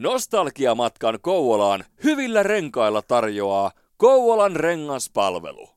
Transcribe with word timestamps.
Nostalgiamatkan 0.00 1.18
Kouvolaan 1.20 1.84
hyvillä 2.04 2.42
renkailla 2.42 3.02
tarjoaa 3.02 3.70
Kouvolan 3.96 4.56
rengaspalvelu. 4.56 5.68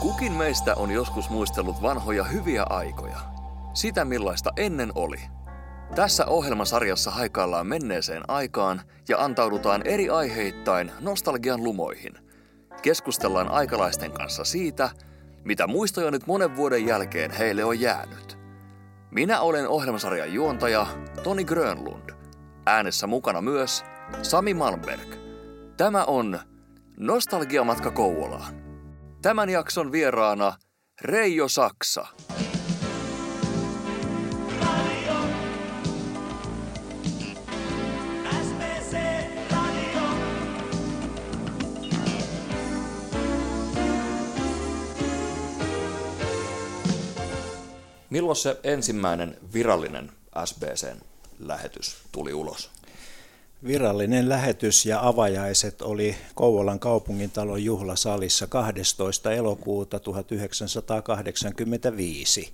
Kukin 0.00 0.32
meistä 0.32 0.74
on 0.74 0.90
joskus 0.90 1.30
muistellut 1.30 1.82
vanhoja 1.82 2.24
hyviä 2.24 2.64
aikoja. 2.68 3.18
Sitä 3.74 4.04
millaista 4.04 4.50
ennen 4.56 4.92
oli. 4.94 5.20
Tässä 5.94 6.26
ohjelmasarjassa 6.26 7.10
haikaillaan 7.10 7.66
menneeseen 7.66 8.22
aikaan 8.28 8.80
ja 9.08 9.18
antaudutaan 9.18 9.82
eri 9.86 10.10
aiheittain 10.10 10.92
nostalgian 11.00 11.64
lumoihin. 11.64 12.12
Keskustellaan 12.82 13.48
aikalaisten 13.48 14.12
kanssa 14.12 14.44
siitä, 14.44 14.90
mitä 15.44 15.66
muistoja 15.66 16.10
nyt 16.10 16.26
monen 16.26 16.56
vuoden 16.56 16.86
jälkeen 16.86 17.30
heille 17.30 17.64
on 17.64 17.80
jäänyt. 17.80 18.38
Minä 19.10 19.40
olen 19.40 19.68
ohjelmasarjan 19.68 20.32
juontaja 20.32 20.86
Toni 21.22 21.44
Grönlund. 21.44 22.10
Äänessä 22.66 23.06
mukana 23.06 23.40
myös 23.40 23.84
Sami 24.22 24.54
Malmberg. 24.54 25.14
Tämä 25.76 26.04
on 26.04 26.40
Nostalgiamatka 26.96 27.90
Kouvolaan. 27.90 28.54
Tämän 29.22 29.48
jakson 29.50 29.92
vieraana 29.92 30.52
Reijo 31.00 31.48
Saksa. 31.48 32.06
Milloin 48.10 48.36
se 48.36 48.60
ensimmäinen 48.62 49.36
virallinen 49.52 50.12
SBCn 50.44 51.00
lähetys 51.38 51.96
tuli 52.12 52.34
ulos? 52.34 52.70
Virallinen 53.66 54.28
lähetys 54.28 54.86
ja 54.86 55.08
avajaiset 55.08 55.82
oli 55.82 56.16
Kouvolan 56.34 56.78
kaupungintalon 56.78 57.64
juhlasalissa 57.64 58.46
12. 58.46 59.32
elokuuta 59.32 59.98
1985. 59.98 62.52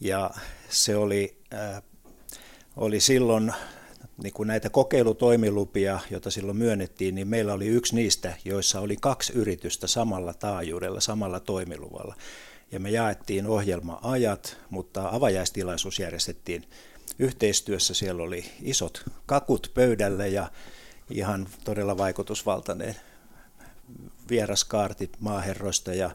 Ja 0.00 0.30
se 0.70 0.96
oli, 0.96 1.36
äh, 1.54 1.82
oli 2.76 3.00
silloin 3.00 3.52
niin 4.22 4.32
kuin 4.32 4.46
näitä 4.46 4.70
kokeilutoimilupia, 4.70 5.98
joita 6.10 6.30
silloin 6.30 6.58
myönnettiin, 6.58 7.14
niin 7.14 7.28
meillä 7.28 7.52
oli 7.52 7.66
yksi 7.66 7.94
niistä, 7.94 8.36
joissa 8.44 8.80
oli 8.80 8.96
kaksi 9.00 9.32
yritystä 9.32 9.86
samalla 9.86 10.34
taajuudella, 10.34 11.00
samalla 11.00 11.40
toimiluvalla. 11.40 12.14
Ja 12.72 12.80
me 12.80 12.90
jaettiin 12.90 13.46
ohjelma-ajat, 13.46 14.56
mutta 14.70 15.08
avajaistilaisuus 15.12 15.98
järjestettiin 15.98 16.64
yhteistyössä. 17.18 17.94
Siellä 17.94 18.22
oli 18.22 18.44
isot 18.62 19.04
kakut 19.26 19.70
pöydällä 19.74 20.26
ja 20.26 20.50
ihan 21.10 21.48
todella 21.64 21.98
vaikutusvaltainen 21.98 22.96
vieraskaartit 24.30 25.16
maaherroista 25.20 25.94
ja 25.94 26.10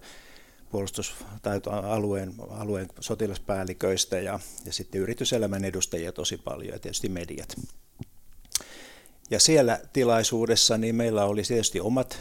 puolustus- 0.72 1.16
tai 1.42 1.62
alueen, 1.66 2.34
alueen 2.50 2.88
sotilaspäälliköistä 3.00 4.20
ja, 4.20 4.40
ja 4.66 4.74
sitten 4.74 5.02
yrityselämän 5.02 5.66
edustajia 5.66 6.12
tosi 6.12 6.38
paljon 6.38 6.74
ja 6.74 6.80
tietysti 6.80 7.10
mediat. 7.10 7.56
Ja 9.30 9.40
siellä 9.40 9.80
tilaisuudessa 9.94 10.78
niin 10.78 10.96
meillä 10.96 11.26
oli 11.26 11.44
tietysti 11.44 11.80
omat 11.80 12.20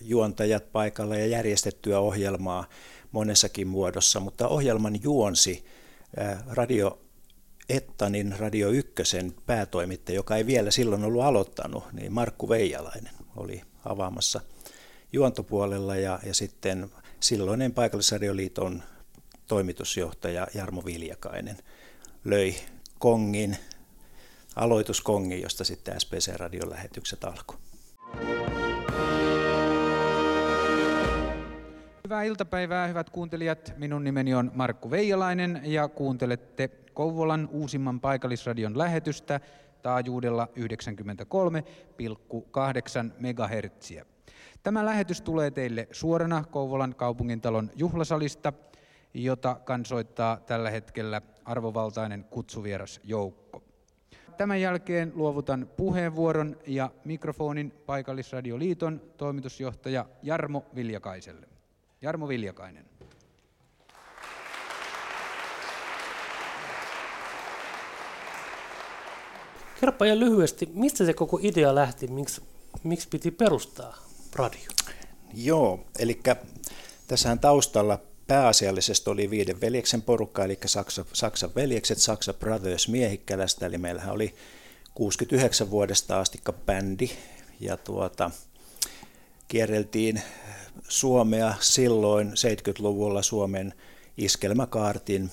juontajat 0.00 0.72
paikalla 0.72 1.16
ja 1.16 1.26
järjestettyä 1.26 2.00
ohjelmaa 2.00 2.68
monessakin 3.12 3.68
muodossa, 3.68 4.20
mutta 4.20 4.48
ohjelman 4.48 5.02
juonsi 5.02 5.64
radio 6.46 6.98
Ettanin 7.68 8.34
Radio 8.38 8.70
Ykkösen 8.70 9.34
päätoimittaja, 9.46 10.16
joka 10.16 10.36
ei 10.36 10.46
vielä 10.46 10.70
silloin 10.70 11.04
ollut 11.04 11.22
aloittanut, 11.22 11.84
niin 11.92 12.12
Markku 12.12 12.48
Veijalainen 12.48 13.12
oli 13.36 13.62
avaamassa 13.84 14.40
juontopuolella 15.12 15.96
ja, 15.96 16.18
ja 16.26 16.34
sitten 16.34 16.90
silloinen 17.20 17.72
paikallisradioliiton 17.72 18.82
toimitusjohtaja 19.46 20.46
Jarmo 20.54 20.84
Viljakainen 20.84 21.58
löi 22.24 22.54
kongin, 22.98 23.56
aloituskongin, 24.56 25.42
josta 25.42 25.64
sitten 25.64 26.00
SPC-radion 26.00 26.70
lähetykset 26.70 27.24
alkoi. 27.24 27.56
Hyvää 32.12 32.22
iltapäivää, 32.22 32.86
hyvät 32.86 33.10
kuuntelijat. 33.10 33.74
Minun 33.76 34.04
nimeni 34.04 34.34
on 34.34 34.50
Markku 34.54 34.90
Veijalainen 34.90 35.60
ja 35.64 35.88
kuuntelette 35.88 36.68
Kouvolan 36.68 37.48
uusimman 37.52 38.00
paikallisradion 38.00 38.78
lähetystä 38.78 39.40
taajuudella 39.82 40.48
93,8 40.56 40.60
MHz. 43.18 43.92
Tämä 44.62 44.84
lähetys 44.84 45.20
tulee 45.20 45.50
teille 45.50 45.88
suorana 45.90 46.44
Kouvolan 46.50 46.94
kaupungintalon 46.94 47.70
juhlasalista, 47.76 48.52
jota 49.14 49.54
kansoittaa 49.64 50.36
tällä 50.36 50.70
hetkellä 50.70 51.22
arvovaltainen 51.44 52.24
kutsuvieras 52.24 53.00
joukko. 53.04 53.62
Tämän 54.36 54.60
jälkeen 54.60 55.12
luovutan 55.14 55.70
puheenvuoron 55.76 56.56
ja 56.66 56.90
mikrofonin 57.04 57.72
Paikallisradioliiton 57.86 59.00
toimitusjohtaja 59.16 60.06
Jarmo 60.22 60.64
Viljakaiselle. 60.74 61.51
Jarmo 62.02 62.28
Viljakainen. 62.28 62.84
Kerropa 69.80 70.06
ja 70.06 70.18
lyhyesti, 70.18 70.68
mistä 70.74 71.04
se 71.06 71.12
koko 71.12 71.38
idea 71.42 71.74
lähti, 71.74 72.06
miksi, 72.06 72.42
miksi 72.82 73.08
piti 73.08 73.30
perustaa 73.30 73.96
radio? 74.34 74.70
Joo, 75.34 75.86
eli 75.98 76.20
tässähän 77.06 77.38
taustalla 77.38 77.98
pääasiallisesti 78.26 79.10
oli 79.10 79.30
viiden 79.30 79.60
veljeksen 79.60 80.02
porukka, 80.02 80.44
eli 80.44 80.58
Saksa, 80.66 81.04
Saksan 81.12 81.54
veljekset, 81.54 81.98
Saksa 81.98 82.34
Brothers 82.34 82.88
Miehikkälästä, 82.88 83.66
eli 83.66 83.78
meillähän 83.78 84.14
oli 84.14 84.34
69 84.94 85.70
vuodesta 85.70 86.20
asti 86.20 86.38
bändi, 86.66 87.10
ja 87.60 87.76
tuota, 87.76 88.30
kierreltiin 89.48 90.22
Suomea 90.88 91.54
silloin 91.60 92.28
70-luvulla 92.28 93.22
Suomen 93.22 93.74
iskelmäkaartin 94.16 95.30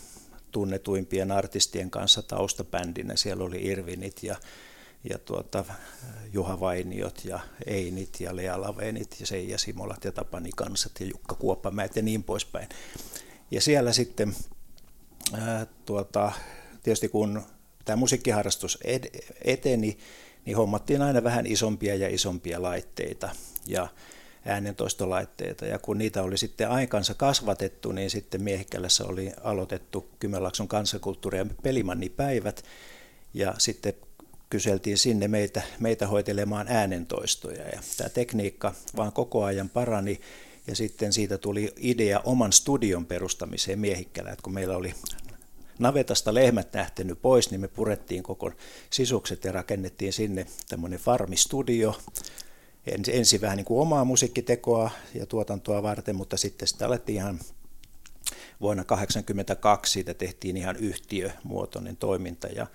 tunnetuimpien 0.51 1.31
artistien 1.31 1.89
kanssa 1.89 2.21
taustabändinä. 2.21 3.15
Siellä 3.15 3.43
oli 3.43 3.65
Irvinit 3.65 4.23
ja, 4.23 4.35
ja 5.09 5.17
tuota, 5.17 5.65
Juha 6.33 6.59
Vainiot 6.59 7.25
ja 7.25 7.39
Einit 7.65 8.19
ja 8.19 8.35
Lea 8.35 8.61
Lavenit 8.61 9.19
ja 9.19 9.25
Seija 9.25 9.57
Simolat 9.57 10.03
ja 10.03 10.11
Tapani 10.11 10.49
Kansat 10.55 10.91
ja 10.99 11.05
Jukka 11.05 11.35
Kuoppamäet 11.35 11.95
ja 11.95 12.01
niin 12.01 12.23
poispäin. 12.23 12.69
Ja 13.51 13.61
siellä 13.61 13.93
sitten 13.93 14.35
ää, 15.33 15.67
tuota, 15.85 16.31
tietysti 16.83 17.09
kun 17.09 17.43
tämä 17.85 17.95
musiikkiharrastus 17.95 18.77
ed- 18.83 19.33
eteni, 19.41 19.97
niin 20.45 20.57
hommattiin 20.57 21.01
aina 21.01 21.23
vähän 21.23 21.45
isompia 21.45 21.95
ja 21.95 22.07
isompia 22.09 22.61
laitteita. 22.61 23.29
Ja 23.67 23.88
äänentoistolaitteita. 24.45 25.66
Ja 25.66 25.79
kun 25.79 25.97
niitä 25.97 26.23
oli 26.23 26.38
sitten 26.38 26.69
aikansa 26.69 27.13
kasvatettu, 27.13 27.91
niin 27.91 28.09
sitten 28.09 28.44
Miehikkälässä 28.44 29.05
oli 29.05 29.31
aloitettu 29.44 30.09
Kymenlaakson 30.19 30.67
kansakulttuuri- 30.67 31.38
ja 31.38 31.45
pelimannipäivät. 31.63 32.63
Ja 33.33 33.55
sitten 33.57 33.94
kyseltiin 34.50 34.97
sinne 34.97 35.27
meitä, 35.27 35.61
meitä 35.79 36.07
hoitelemaan 36.07 36.67
äänentoistoja. 36.67 37.63
Ja 37.63 37.81
tämä 37.97 38.09
tekniikka 38.09 38.73
vaan 38.95 39.11
koko 39.11 39.44
ajan 39.44 39.69
parani. 39.69 40.22
Ja 40.67 40.75
sitten 40.75 41.13
siitä 41.13 41.38
tuli 41.38 41.73
idea 41.77 42.19
oman 42.19 42.53
studion 42.53 43.06
perustamiseen 43.06 43.79
Miehikkälä, 43.79 44.29
että 44.31 44.44
kun 44.44 44.53
meillä 44.53 44.77
oli 44.77 44.94
navetasta 45.80 46.33
lehmät 46.33 46.75
lähtenyt 46.75 47.21
pois, 47.21 47.51
niin 47.51 47.62
me 47.62 47.68
purettiin 47.68 48.24
koko 48.24 48.51
sisukset 48.89 49.44
ja 49.44 49.51
rakennettiin 49.51 50.13
sinne 50.13 50.45
tämmöinen 50.69 51.00
farmistudio, 51.00 51.95
ensin 53.12 53.41
vähän 53.41 53.57
niin 53.57 53.65
kuin 53.65 53.81
omaa 53.81 54.06
musiikkitekoa 54.06 54.91
ja 55.13 55.25
tuotantoa 55.25 55.83
varten, 55.83 56.15
mutta 56.15 56.38
sitten 56.38 56.68
sitä 56.68 56.86
alettiin 56.86 57.15
ihan 57.15 57.39
vuonna 58.62 58.83
1982 58.83 59.94
siitä 59.94 60.13
tehtiin 60.13 60.57
ihan 60.57 60.75
yhtiömuotoinen 60.75 61.97
toiminta. 61.97 62.47
Ja 62.47 62.68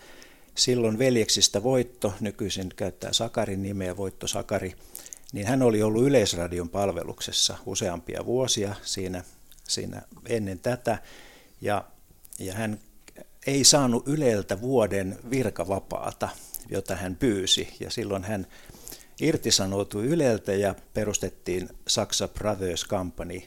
silloin 0.55 0.99
veljeksistä 0.99 1.63
Voitto, 1.63 2.15
nykyisin 2.21 2.69
käyttää 2.77 3.13
Sakarin 3.13 3.63
nimeä 3.63 3.97
Voitto 3.97 4.27
Sakari, 4.27 4.75
niin 5.33 5.47
hän 5.47 5.63
oli 5.63 5.83
ollut 5.83 6.05
Yleisradion 6.05 6.69
palveluksessa 6.69 7.59
useampia 7.67 8.27
vuosia 8.27 8.75
siinä, 8.83 9.25
siinä 9.69 10.03
ennen 10.27 10.59
tätä. 10.59 10.99
Ja, 11.61 11.85
ja 12.39 12.55
hän 12.55 12.79
ei 13.47 13.65
saanut 13.65 14.09
Yleltä 14.09 14.61
vuoden 14.61 15.19
virkavapaata, 15.31 16.29
jota 16.71 16.97
hän 16.97 17.17
pyysi. 17.17 17.69
Ja 17.81 17.91
silloin 17.91 18.25
hän 18.25 18.47
irtisanoutui 19.21 20.07
Yleltä 20.07 20.55
ja 20.55 20.75
perustettiin 20.95 21.69
Saksa 21.89 22.29
Brothers 22.29 22.87
Company, 22.87 23.43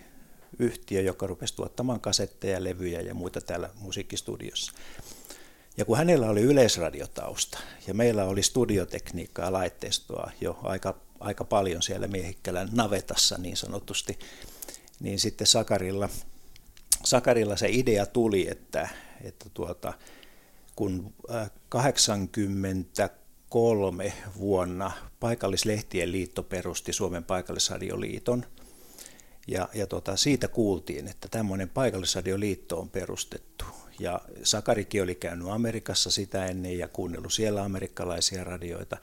yhtiö, 0.59 1.01
joka 1.01 1.27
rupesi 1.27 1.55
tuottamaan 1.55 1.99
kasetteja, 1.99 2.63
levyjä 2.63 3.01
ja 3.01 3.13
muita 3.13 3.41
täällä 3.41 3.69
musiikkistudiossa. 3.79 4.71
Ja 5.77 5.85
kun 5.85 5.97
hänellä 5.97 6.29
oli 6.29 6.41
yleisradiotausta 6.41 7.59
ja 7.87 7.93
meillä 7.93 8.23
oli 8.25 8.43
studiotekniikkaa 8.43 9.45
ja 9.45 9.53
laitteistoa 9.53 10.31
jo 10.41 10.59
aika, 10.63 10.95
aika 11.19 11.43
paljon 11.43 11.81
siellä 11.81 12.07
Miehikkälän 12.07 12.69
navetassa 12.71 13.37
niin 13.37 13.57
sanotusti, 13.57 14.19
niin 14.99 15.19
sitten 15.19 15.47
Sakarilla, 15.47 16.09
Sakarilla 17.05 17.57
se 17.57 17.67
idea 17.69 18.05
tuli, 18.05 18.47
että, 18.51 18.89
että 19.23 19.45
tuota, 19.53 19.93
kun 20.75 21.13
äh, 21.35 21.51
80 21.69 23.09
1993 23.49 24.13
vuonna 24.39 24.91
Paikallislehtien 25.19 26.11
liitto 26.11 26.43
perusti 26.43 26.93
Suomen 26.93 27.23
Paikallisradioliiton. 27.23 28.45
Ja, 29.47 29.69
ja 29.73 29.87
tota, 29.87 30.17
siitä 30.17 30.47
kuultiin, 30.47 31.07
että 31.07 31.27
tämmöinen 31.27 31.69
Paikallisradioliitto 31.69 32.79
on 32.79 32.89
perustettu. 32.89 33.65
Ja 33.99 34.21
Sakarikin 34.43 35.03
oli 35.03 35.15
käynyt 35.15 35.47
Amerikassa 35.47 36.11
sitä 36.11 36.45
ennen 36.45 36.77
ja 36.77 36.87
kuunnellut 36.87 37.33
siellä 37.33 37.63
amerikkalaisia 37.63 38.43
radioita. 38.43 38.97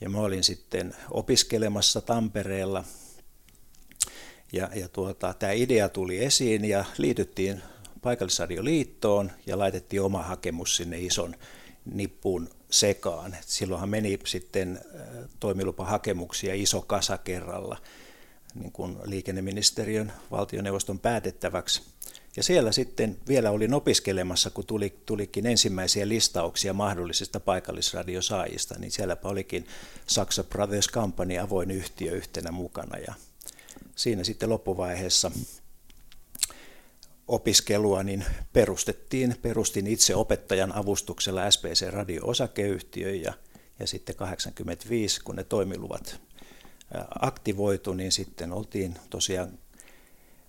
Ja 0.00 0.08
mä 0.08 0.18
olin 0.18 0.44
sitten 0.44 0.96
opiskelemassa 1.10 2.00
Tampereella. 2.00 2.84
Ja, 4.52 4.70
ja 4.74 4.88
tuota, 4.88 5.34
tämä 5.34 5.52
idea 5.52 5.88
tuli 5.88 6.24
esiin 6.24 6.64
ja 6.64 6.84
liityttiin 6.98 7.62
Paikallisradioliittoon 8.02 9.32
ja 9.46 9.58
laitettiin 9.58 10.02
oma 10.02 10.22
hakemus 10.22 10.76
sinne 10.76 11.00
ison 11.00 11.34
nippun 11.84 12.48
sekaan. 12.72 13.36
Silloinhan 13.46 13.88
meni 13.88 14.18
sitten 14.26 14.80
äh, 14.94 15.06
toimilupahakemuksia 15.40 16.54
iso 16.54 16.80
kasa 16.80 17.18
kerralla 17.18 17.76
niin 18.54 18.72
kuin 18.72 18.96
liikenneministeriön 19.04 20.12
valtioneuvoston 20.30 20.98
päätettäväksi. 20.98 21.82
Ja 22.36 22.42
siellä 22.42 22.72
sitten 22.72 23.18
vielä 23.28 23.50
olin 23.50 23.74
opiskelemassa, 23.74 24.50
kun 24.50 24.66
tuli, 24.66 24.98
tulikin 25.06 25.46
ensimmäisiä 25.46 26.08
listauksia 26.08 26.72
mahdollisista 26.72 27.40
paikallisradiosaajista, 27.40 28.74
niin 28.78 28.92
sielläpä 28.92 29.28
olikin 29.28 29.66
Saksa 30.06 30.44
Brothers 30.44 30.88
Company 30.88 31.38
avoin 31.38 31.70
yhtiö 31.70 32.12
yhtenä 32.12 32.50
mukana. 32.50 32.98
Ja 32.98 33.14
siinä 33.96 34.24
sitten 34.24 34.48
loppuvaiheessa 34.50 35.30
opiskelua 37.32 38.02
niin 38.02 38.24
perustettiin, 38.52 39.36
perustin 39.42 39.86
itse 39.86 40.14
opettajan 40.14 40.72
avustuksella 40.72 41.50
SPC 41.50 41.90
Radio-osakeyhtiö 41.90 43.14
ja, 43.14 43.32
ja 43.78 43.86
sitten 43.86 44.16
85, 44.16 45.20
kun 45.20 45.36
ne 45.36 45.44
toimiluvat 45.44 46.20
aktivoitu, 47.20 47.92
niin 47.92 48.12
sitten 48.12 48.52
oltiin 48.52 48.94
tosiaan, 49.10 49.58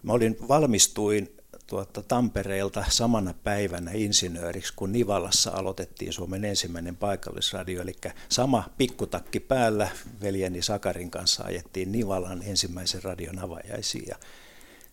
mä 0.03 0.13
olin, 0.13 0.37
valmistuin 0.47 1.37
tuota 1.67 2.03
Tampereelta 2.03 2.85
samana 2.89 3.33
päivänä 3.43 3.91
insinööriksi, 3.93 4.73
kun 4.75 4.91
Nivalassa 4.91 5.51
aloitettiin 5.51 6.13
Suomen 6.13 6.45
ensimmäinen 6.45 6.95
paikallisradio, 6.95 7.81
eli 7.81 7.95
sama 8.29 8.69
pikkutakki 8.77 9.39
päällä 9.39 9.89
veljeni 10.21 10.61
Sakarin 10.61 11.11
kanssa 11.11 11.43
ajettiin 11.43 11.91
Nivalan 11.91 12.43
ensimmäisen 12.45 13.03
radion 13.03 13.39
avajaisiin 13.39 14.05
ja 14.07 14.15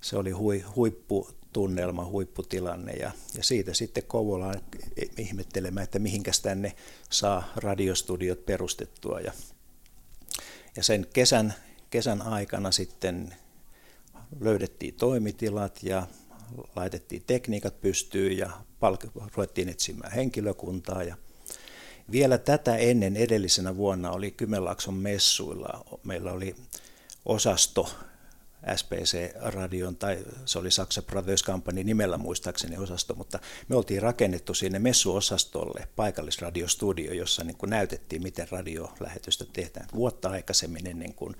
se 0.00 0.16
oli 0.16 0.30
hui, 0.30 0.64
huipputunnelma, 1.50 2.04
huipputilanne 2.04 2.92
ja, 2.92 3.10
ja 3.36 3.42
siitä 3.42 3.74
sitten 3.74 4.02
Kouvolaan 4.02 4.60
ihmettelemään, 5.18 5.84
että 5.84 5.98
mihinkäs 5.98 6.40
tänne 6.40 6.72
saa 7.10 7.52
radiostudiot 7.56 8.46
perustettua 8.46 9.20
ja, 9.20 9.32
ja 10.76 10.82
sen 10.82 11.06
kesän, 11.12 11.54
kesän 11.90 12.22
aikana 12.22 12.70
sitten 12.70 13.34
löydettiin 14.40 14.94
toimitilat 14.94 15.82
ja 15.82 16.06
laitettiin 16.76 17.22
tekniikat 17.26 17.80
pystyyn 17.80 18.38
ja 18.38 18.50
palk- 18.80 19.30
ruvettiin 19.36 19.68
etsimään 19.68 20.12
henkilökuntaa. 20.12 21.02
Ja 21.02 21.16
vielä 22.10 22.38
tätä 22.38 22.76
ennen 22.76 23.16
edellisenä 23.16 23.76
vuonna 23.76 24.10
oli 24.10 24.30
Kymenlaakson 24.30 24.94
messuilla. 24.94 25.84
Meillä 26.04 26.32
oli 26.32 26.56
osasto 27.24 27.90
SPC-radion, 28.76 29.96
tai 29.96 30.18
se 30.44 30.58
oli 30.58 30.70
Saksa 30.70 31.02
Brothers 31.02 31.44
Company 31.44 31.84
nimellä 31.84 32.18
muistaakseni 32.18 32.76
osasto, 32.76 33.14
mutta 33.14 33.38
me 33.68 33.76
oltiin 33.76 34.02
rakennettu 34.02 34.54
sinne 34.54 34.78
messuosastolle 34.78 35.88
paikallisradiostudio, 35.96 37.12
jossa 37.12 37.44
niin 37.44 37.56
kuin 37.56 37.70
näytettiin, 37.70 38.22
miten 38.22 38.48
radiolähetystä 38.50 39.44
tehdään. 39.52 39.86
Vuotta 39.94 40.28
aikaisemmin 40.30 40.86
ennen 40.86 41.14
kuin 41.14 41.36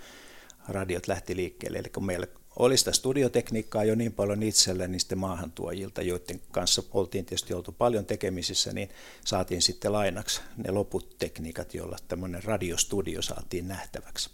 radiot 0.68 1.08
lähti 1.08 1.36
liikkeelle. 1.36 1.78
Eli 1.78 1.88
kun 1.88 2.06
meillä 2.06 2.26
oli 2.56 2.76
sitä 2.76 2.92
studiotekniikkaa 2.92 3.84
jo 3.84 3.94
niin 3.94 4.12
paljon 4.12 4.42
itselle 4.42 4.88
niistä 4.88 5.16
maahantuojilta, 5.16 6.02
joiden 6.02 6.40
kanssa 6.50 6.82
oltiin 6.90 7.24
tietysti 7.24 7.54
oltu 7.54 7.72
paljon 7.72 8.06
tekemisissä, 8.06 8.72
niin 8.72 8.88
saatiin 9.24 9.62
sitten 9.62 9.92
lainaksi 9.92 10.40
ne 10.56 10.70
loput 10.70 11.18
tekniikat, 11.18 11.74
joilla 11.74 11.96
tämmöinen 12.08 12.44
radiostudio 12.44 13.22
saatiin 13.22 13.68
nähtäväksi. 13.68 14.30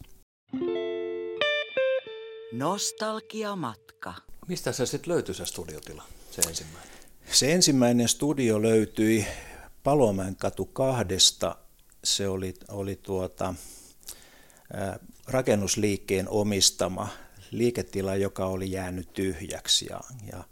Nostalgiamatka. 2.58 4.14
Mistä 4.48 4.72
se 4.72 4.86
sitten 4.86 5.12
löytyi 5.12 5.34
se 5.34 5.46
studiotila, 5.46 6.02
se 6.30 6.42
ensimmäinen? 6.42 6.92
Se 7.32 7.52
ensimmäinen 7.52 8.08
studio 8.08 8.62
löytyi 8.62 9.26
Palomäen 9.82 10.36
katu 10.36 10.64
kahdesta. 10.64 11.56
Se 12.04 12.28
oli, 12.28 12.54
oli 12.68 13.00
tuota, 13.02 13.54
rakennusliikkeen 15.26 16.28
omistama 16.28 17.08
liiketila, 17.50 18.16
joka 18.16 18.46
oli 18.46 18.70
jäänyt 18.70 19.12
tyhjäksi 19.12 19.86
ja, 19.90 20.00
ja 20.32 20.44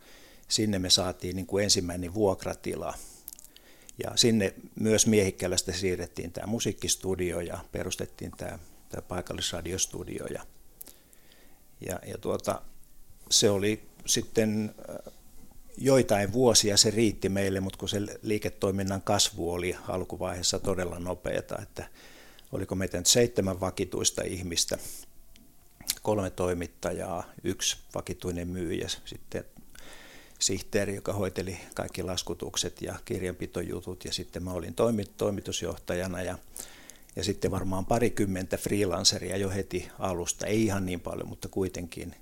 sinne 0.48 0.78
me 0.78 0.90
saatiin 0.90 1.36
niin 1.36 1.46
kuin 1.46 1.64
ensimmäinen 1.64 2.14
vuokratila. 2.14 2.94
Ja 4.04 4.12
sinne 4.16 4.54
myös 4.80 5.06
Miehikkälästä 5.06 5.72
siirrettiin 5.72 6.32
tämä 6.32 6.46
musiikkistudio 6.46 7.40
ja 7.40 7.58
perustettiin 7.72 8.30
tämä, 8.36 8.58
tämä 8.88 9.02
paikallisradiostudio. 9.02 10.26
Ja, 10.26 10.42
ja, 11.86 11.98
ja 12.06 12.18
tuota, 12.18 12.62
se 13.30 13.50
oli 13.50 13.88
sitten 14.06 14.74
äh, 14.90 15.12
joitain 15.78 16.32
vuosia 16.32 16.76
se 16.76 16.90
riitti 16.90 17.28
meille, 17.28 17.60
mutta 17.60 17.78
kun 17.78 17.88
se 17.88 18.00
liiketoiminnan 18.22 19.02
kasvu 19.02 19.52
oli 19.52 19.76
alkuvaiheessa 19.88 20.58
todella 20.58 20.98
nopeata, 20.98 21.62
että 21.62 21.88
oliko 22.52 22.74
meitä 22.74 22.98
nyt 22.98 23.06
seitsemän 23.06 23.60
vakituista 23.60 24.22
ihmistä 24.22 24.78
kolme 26.02 26.30
toimittajaa, 26.30 27.24
yksi 27.44 27.76
vakituinen 27.94 28.48
myyjä, 28.48 28.88
sitten 29.04 29.44
sihteeri, 30.38 30.94
joka 30.94 31.12
hoiteli 31.12 31.60
kaikki 31.74 32.02
laskutukset 32.02 32.82
ja 32.82 32.94
kirjanpitojutut 33.04 34.04
ja 34.04 34.12
sitten 34.12 34.42
mä 34.42 34.52
olin 34.52 34.74
toimitusjohtajana 35.16 36.22
ja, 36.22 36.38
ja 37.16 37.24
sitten 37.24 37.50
varmaan 37.50 37.86
parikymmentä 37.86 38.56
freelanceria 38.56 39.36
jo 39.36 39.50
heti 39.50 39.88
alusta, 39.98 40.46
ei 40.46 40.64
ihan 40.64 40.86
niin 40.86 41.00
paljon, 41.00 41.28
mutta 41.28 41.48
kuitenkin. 41.48 42.14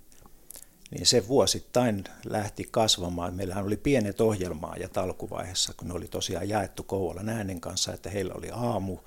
Niin 0.91 1.07
se 1.07 1.29
vuosittain 1.29 2.05
lähti 2.25 2.69
kasvamaan. 2.71 3.35
Meillähän 3.35 3.65
oli 3.65 3.77
pienet 3.77 4.21
ja 4.21 4.89
alkuvaiheessa, 4.97 5.75
kun 5.77 5.89
ne 5.89 5.95
oli 5.95 6.09
tosiaan 6.09 6.49
jaettu 6.49 6.83
Kouvolan 6.83 7.29
äänen 7.29 7.61
kanssa, 7.61 7.95
että 7.95 8.11
heillä 8.11 8.35
oli 8.35 8.49
aamu, 8.53 8.99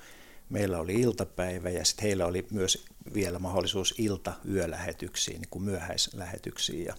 meillä 0.50 0.80
oli 0.80 0.94
iltapäivä 0.94 1.70
ja 1.70 1.86
sitten 1.86 2.04
heillä 2.04 2.26
oli 2.26 2.48
myös 2.52 2.86
vielä 3.14 3.40
mahdollisuus 3.40 3.96
ilta-yölähetyksiin, 3.98 5.42
niin 5.42 5.50
kuin 5.50 5.64
myöhäislähetyksiin. 5.64 6.86
Ja, 6.86 6.96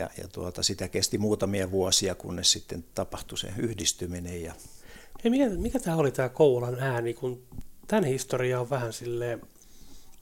ja, 0.00 0.10
ja 0.18 0.28
tuota, 0.28 0.62
sitä 0.62 0.88
kesti 0.88 1.18
muutamia 1.18 1.70
vuosia, 1.70 2.14
kunnes 2.14 2.52
sitten 2.52 2.84
tapahtui 2.94 3.38
se 3.38 3.52
yhdistyminen. 3.58 4.42
Ja... 4.42 4.54
Hei, 5.24 5.30
mikä, 5.30 5.48
mikä 5.48 5.78
tämä 5.78 5.96
oli 5.96 6.12
tämä 6.12 6.28
Kouvolan 6.28 6.80
ääni, 6.80 7.14
kun 7.14 7.42
tämän 7.86 8.04
historia 8.04 8.60
on 8.60 8.70
vähän 8.70 8.92
silleen, 8.92 9.42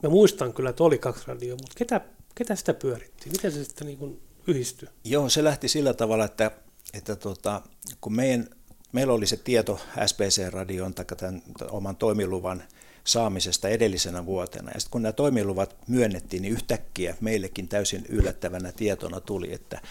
mä 0.03 0.09
muistan 0.09 0.53
kyllä, 0.53 0.69
että 0.69 0.83
oli 0.83 0.97
kaksi 0.97 1.23
radioa, 1.27 1.57
mutta 1.57 1.75
ketä, 1.77 2.01
ketä 2.35 2.55
sitä 2.55 2.73
pyöritti? 2.73 3.29
Miten 3.29 3.51
se 3.51 3.63
sitten 3.63 3.87
niin 3.87 3.97
kuin 3.97 4.21
yhdistyi? 4.47 4.89
Joo, 5.03 5.29
se 5.29 5.43
lähti 5.43 5.67
sillä 5.67 5.93
tavalla, 5.93 6.25
että, 6.25 6.51
että 6.93 7.15
tota, 7.15 7.61
kun 8.01 8.15
meidän 8.15 8.49
meillä 8.91 9.13
oli 9.13 9.27
se 9.27 9.37
tieto 9.37 9.79
SPC-radion 10.05 10.93
tai 10.93 11.05
tämän 11.17 11.41
oman 11.69 11.95
toimiluvan 11.95 12.63
saamisesta 13.03 13.69
edellisenä 13.69 14.25
vuotena. 14.25 14.71
Ja 14.73 14.79
sitten 14.79 14.91
kun 14.91 15.01
nämä 15.01 15.13
toimiluvat 15.13 15.75
myönnettiin, 15.87 16.41
niin 16.41 16.53
yhtäkkiä 16.53 17.15
meillekin 17.21 17.67
täysin 17.67 18.05
yllättävänä 18.09 18.71
tietona 18.71 19.19
tuli, 19.19 19.53
että, 19.53 19.81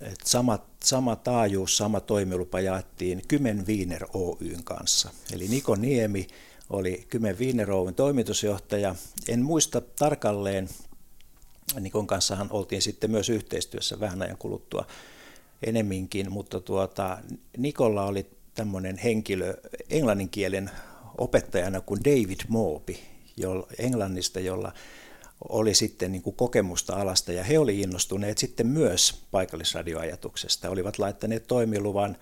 että 0.00 0.28
sama, 0.28 0.58
sama 0.84 1.16
taajuus, 1.16 1.76
sama 1.76 2.00
toimilupa 2.00 2.60
jaettiin 2.60 3.22
Kymen 3.28 3.66
Wiener 3.66 4.04
Oyn 4.14 4.64
kanssa. 4.64 5.10
Eli 5.32 5.48
Niko 5.48 5.74
Niemi 5.74 6.26
oli 6.70 7.06
Kymen 7.08 7.38
Wiener 7.38 7.72
Oyn 7.72 7.94
toimitusjohtaja. 7.94 8.94
En 9.28 9.42
muista 9.42 9.80
tarkalleen, 9.80 10.68
Nikon 11.80 12.06
kanssahan 12.06 12.48
oltiin 12.50 12.82
sitten 12.82 13.10
myös 13.10 13.28
yhteistyössä 13.28 14.00
vähän 14.00 14.22
ajan 14.22 14.38
kuluttua 14.38 14.86
enemminkin, 15.62 16.32
mutta 16.32 16.60
tuota, 16.60 17.18
Nikolla 17.56 18.04
oli 18.04 18.26
tämmöinen 18.54 18.98
henkilö 18.98 19.54
englanninkielen 19.90 20.70
opettajana 21.18 21.80
kuin 21.80 22.04
David 22.04 22.40
Moopi 22.48 23.00
jolla, 23.40 23.66
Englannista, 23.78 24.40
jolla 24.40 24.72
oli 25.48 25.74
sitten 25.74 26.12
niin 26.12 26.22
kuin 26.22 26.36
kokemusta 26.36 26.96
alasta 26.96 27.32
ja 27.32 27.44
he 27.44 27.58
oli 27.58 27.80
innostuneet 27.80 28.38
sitten 28.38 28.66
myös 28.66 29.22
paikallisradioajatuksesta. 29.30 30.70
Olivat 30.70 30.98
laittaneet 30.98 31.46
toimiluvan 31.46 32.16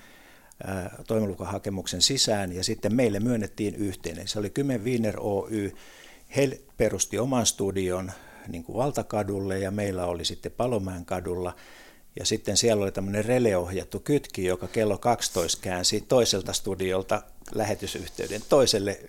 toimilukahakemuksen 1.06 2.02
sisään 2.02 2.52
ja 2.52 2.64
sitten 2.64 2.94
meille 2.94 3.20
myönnettiin 3.20 3.74
yhteinen. 3.74 4.28
Se 4.28 4.38
oli 4.38 4.50
Kymen 4.50 4.84
Wiener 4.84 5.16
Oy. 5.20 5.72
He 6.36 6.60
perusti 6.76 7.18
oman 7.18 7.46
studion 7.46 8.12
niin 8.48 8.64
kuin 8.64 8.76
Valtakadulle 8.76 9.58
ja 9.58 9.70
meillä 9.70 10.06
oli 10.06 10.24
sitten 10.24 10.52
Palomäen 10.52 11.04
kadulla. 11.04 11.54
Ja 12.18 12.26
sitten 12.26 12.56
siellä 12.56 12.82
oli 12.82 12.92
tämmöinen 12.92 13.24
releohjattu 13.24 14.00
kytki, 14.00 14.44
joka 14.44 14.68
kello 14.68 14.98
12 14.98 15.62
käänsi 15.62 16.00
toiselta 16.00 16.52
studiolta 16.52 17.22
lähetysyhteyden 17.54 18.42
toiselle 18.48 19.00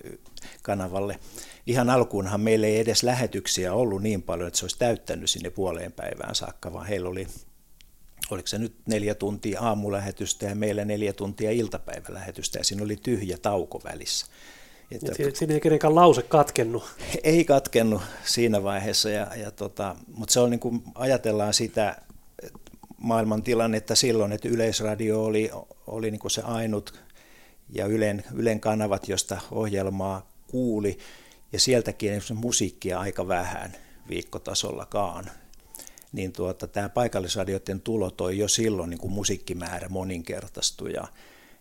kanavalle. 0.62 1.19
Ihan 1.67 1.89
alkuunhan 1.89 2.41
meillä 2.41 2.67
ei 2.67 2.79
edes 2.79 3.03
lähetyksiä 3.03 3.74
ollut 3.74 4.01
niin 4.01 4.22
paljon, 4.22 4.48
että 4.48 4.60
se 4.60 4.65
olisi 4.65 4.79
täyttänyt 4.79 5.29
sinne 5.29 5.50
puoleen 5.50 5.91
päivään 5.91 6.36
saakka, 6.36 6.74
vaan 6.74 6.88
heillä 6.88 7.10
oli 7.10 7.27
oliko 8.31 8.48
se 8.48 8.58
nyt 8.58 8.74
neljä 8.86 9.15
tuntia 9.15 9.62
aamulähetystä 9.62 10.46
ja 10.46 10.55
meillä 10.55 10.86
neljä 10.86 11.13
tuntia 11.13 11.51
iltapäivälähetystä 11.51 12.58
ja 12.58 12.63
siinä 12.63 12.84
oli 12.84 12.96
tyhjä 12.96 13.38
tauko 13.38 13.81
välissä. 13.84 14.25
Että, 14.91 15.12
siinä 15.34 15.53
ei 15.53 15.60
kenenkään 15.60 15.96
lause 15.96 16.22
katkennut. 16.22 16.84
Ei 17.24 17.46
katkennut 17.46 18.01
siinä 18.24 18.63
vaiheessa, 18.63 19.10
ja, 19.10 19.27
ja 19.36 19.51
tota, 19.51 19.96
mutta 20.13 20.34
se 20.34 20.39
on 20.39 20.50
niin 20.50 20.60
kuin 20.60 20.84
ajatellaan 20.96 21.53
sitä 21.53 22.01
maailman 22.98 23.43
tilannetta 23.43 23.96
silloin, 23.96 24.31
että 24.31 24.50
Yleisradio 24.50 25.24
oli, 25.24 25.51
oli 25.88 26.12
niin 26.12 26.19
kuin 26.19 26.31
se 26.31 26.41
ainut 26.41 27.00
ja 27.69 27.85
Ylen, 27.85 28.23
Ylen 28.33 28.59
kanavat, 28.59 29.07
josta 29.07 29.41
ohjelmaa 29.51 30.29
kuuli, 30.47 30.97
ja 31.53 31.59
sieltäkin 31.59 32.21
musiikkia 32.33 32.99
aika 32.99 33.27
vähän 33.27 33.75
viikkotasollakaan 34.09 35.31
niin 36.11 36.33
tuota, 36.33 36.67
tämä 36.67 36.89
paikallisradioiden 36.89 37.81
tulo 37.81 38.11
toi 38.11 38.38
jo 38.38 38.47
silloin 38.47 38.89
niin 38.89 38.99
kuin 38.99 39.13
musiikkimäärä 39.13 39.89
moninkertaistui. 39.89 40.93
Ja, 40.93 41.07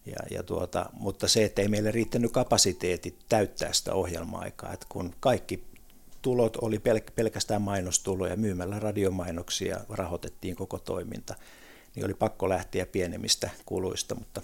ja, 0.06 0.16
ja 0.30 0.42
tuota, 0.42 0.90
mutta 0.92 1.28
se, 1.28 1.44
että 1.44 1.62
ei 1.62 1.68
meille 1.68 1.90
riittänyt 1.90 2.32
kapasiteetit 2.32 3.18
täyttää 3.28 3.72
sitä 3.72 3.94
ohjelma-aikaa, 3.94 4.72
että 4.72 4.86
kun 4.88 5.14
kaikki 5.20 5.64
tulot 6.22 6.56
oli 6.56 6.76
pel- 6.76 7.12
pelkästään 7.14 7.62
mainostuloja, 7.62 8.36
myymällä 8.36 8.78
radiomainoksia 8.78 9.80
rahoitettiin 9.88 10.56
koko 10.56 10.78
toiminta, 10.78 11.34
niin 11.94 12.04
oli 12.04 12.14
pakko 12.14 12.48
lähteä 12.48 12.86
pienemmistä 12.86 13.50
kuluista, 13.66 14.14
mutta, 14.14 14.42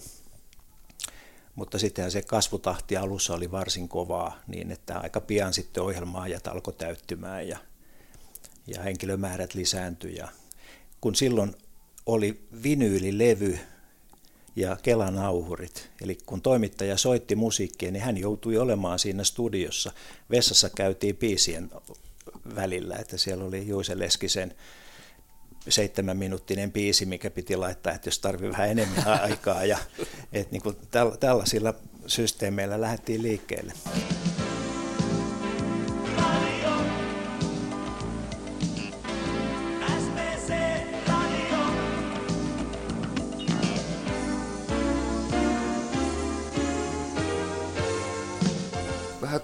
mutta 1.54 1.78
sittenhän 1.78 2.10
se 2.10 2.22
kasvutahti 2.22 2.96
alussa 2.96 3.34
oli 3.34 3.50
varsin 3.50 3.88
kovaa, 3.88 4.38
niin 4.46 4.70
että 4.70 4.98
aika 4.98 5.20
pian 5.20 5.52
sitten 5.52 5.82
ohjelmaajat 5.82 6.46
alkoi 6.46 6.74
täyttymään 6.74 7.48
ja, 7.48 7.58
ja 8.66 8.82
henkilömäärät 8.82 9.54
lisääntyi. 9.54 10.16
Ja 10.16 10.28
kun 11.00 11.14
silloin 11.14 11.54
oli 12.06 12.40
vinyylilevy 12.62 13.58
ja 14.56 14.76
Kelanauhurit, 14.82 15.90
eli 16.00 16.18
kun 16.26 16.42
toimittaja 16.42 16.96
soitti 16.96 17.36
musiikkia, 17.36 17.90
niin 17.90 18.02
hän 18.02 18.16
joutui 18.16 18.58
olemaan 18.58 18.98
siinä 18.98 19.24
studiossa. 19.24 19.92
Vessassa 20.30 20.70
käytiin 20.70 21.16
piisien 21.16 21.70
välillä, 22.54 22.96
että 22.96 23.18
siellä 23.18 23.44
oli 23.44 23.66
Juise 23.66 23.98
Leskisen 23.98 24.54
seitsemän 25.68 26.16
minuuttinen 26.16 26.72
biisi, 26.72 27.06
mikä 27.06 27.30
piti 27.30 27.56
laittaa, 27.56 27.92
että 27.92 28.08
jos 28.08 28.18
tarvii 28.18 28.50
vähän 28.50 28.70
enemmän 28.70 29.20
aikaa. 29.22 29.64
Ja, 29.64 29.78
että 30.32 30.52
niin 30.52 30.62
kuin 30.62 30.76
tällaisilla 31.20 31.74
systeemeillä 32.06 32.80
lähdettiin 32.80 33.22
liikkeelle. 33.22 33.72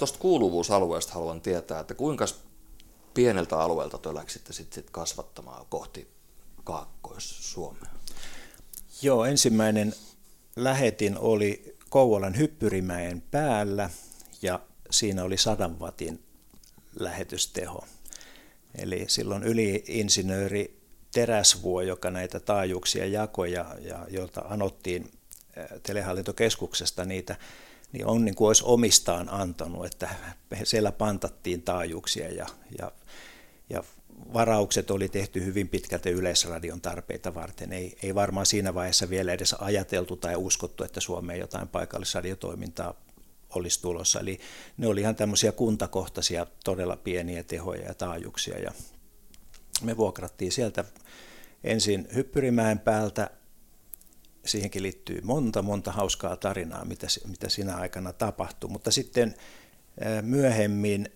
tuosta 0.00 0.18
kuuluvuusalueesta 0.18 1.12
haluan 1.12 1.40
tietää, 1.40 1.80
että 1.80 1.94
kuinka 1.94 2.24
pieneltä 3.20 3.58
alueelta 3.58 3.98
te 3.98 4.14
läksitte 4.14 4.52
sitten 4.52 4.82
sit 4.82 4.90
kasvattamaan 4.90 5.66
kohti 5.68 6.08
Kaakkois-Suomea? 6.64 7.90
Joo, 9.02 9.24
ensimmäinen 9.24 9.94
lähetin 10.56 11.18
oli 11.18 11.76
Kouvolan 11.88 12.38
Hyppyrimäen 12.38 13.22
päällä 13.30 13.90
ja 14.42 14.60
siinä 14.90 15.24
oli 15.24 15.36
sadan 15.36 15.80
watin 15.80 16.22
lähetysteho. 17.00 17.84
Eli 18.74 19.04
silloin 19.08 19.42
yliinsinööri 19.42 20.80
Teräsvuo, 21.12 21.80
joka 21.80 22.10
näitä 22.10 22.40
taajuuksia 22.40 23.06
jakoja 23.06 23.76
ja 23.80 24.06
jolta 24.10 24.40
anottiin 24.40 25.10
telehallintokeskuksesta 25.82 27.04
niitä 27.04 27.36
niin 27.92 28.06
on 28.06 28.24
niin 28.24 28.34
kuin 28.34 28.46
olisi 28.46 28.62
omistaan 28.66 29.28
antanut, 29.28 29.86
että 29.86 30.08
siellä 30.64 30.92
pantattiin 30.92 31.62
taajuuksia 31.62 32.34
ja, 32.34 32.46
ja, 32.78 32.92
ja 33.70 33.84
varaukset 34.32 34.90
oli 34.90 35.08
tehty 35.08 35.44
hyvin 35.44 35.68
pitkälti 35.68 36.10
yleisradion 36.10 36.80
tarpeita 36.80 37.34
varten. 37.34 37.72
Ei, 37.72 37.96
ei 38.02 38.14
varmaan 38.14 38.46
siinä 38.46 38.74
vaiheessa 38.74 39.10
vielä 39.10 39.32
edes 39.32 39.52
ajateltu 39.52 40.16
tai 40.16 40.36
uskottu, 40.36 40.84
että 40.84 41.00
Suomeen 41.00 41.40
jotain 41.40 41.68
paikallisradiotoimintaa 41.68 42.94
olisi 43.54 43.82
tulossa. 43.82 44.20
Eli 44.20 44.40
ne 44.76 44.86
oli 44.86 45.00
ihan 45.00 45.16
tämmöisiä 45.16 45.52
kuntakohtaisia, 45.52 46.46
todella 46.64 46.96
pieniä 46.96 47.42
tehoja 47.42 47.86
ja 47.86 47.94
taajuuksia. 47.94 48.58
Ja 48.58 48.72
me 49.82 49.96
vuokrattiin 49.96 50.52
sieltä 50.52 50.84
ensin 51.64 52.08
Hyppyrimäen 52.14 52.78
päältä 52.78 53.30
siihenkin 54.46 54.82
liittyy 54.82 55.20
monta, 55.20 55.62
monta 55.62 55.92
hauskaa 55.92 56.36
tarinaa, 56.36 56.84
mitä, 56.84 57.06
mitä 57.26 57.48
siinä 57.48 57.76
aikana 57.76 58.12
tapahtui. 58.12 58.70
Mutta 58.70 58.90
sitten 58.90 59.34
myöhemmin 60.22 61.08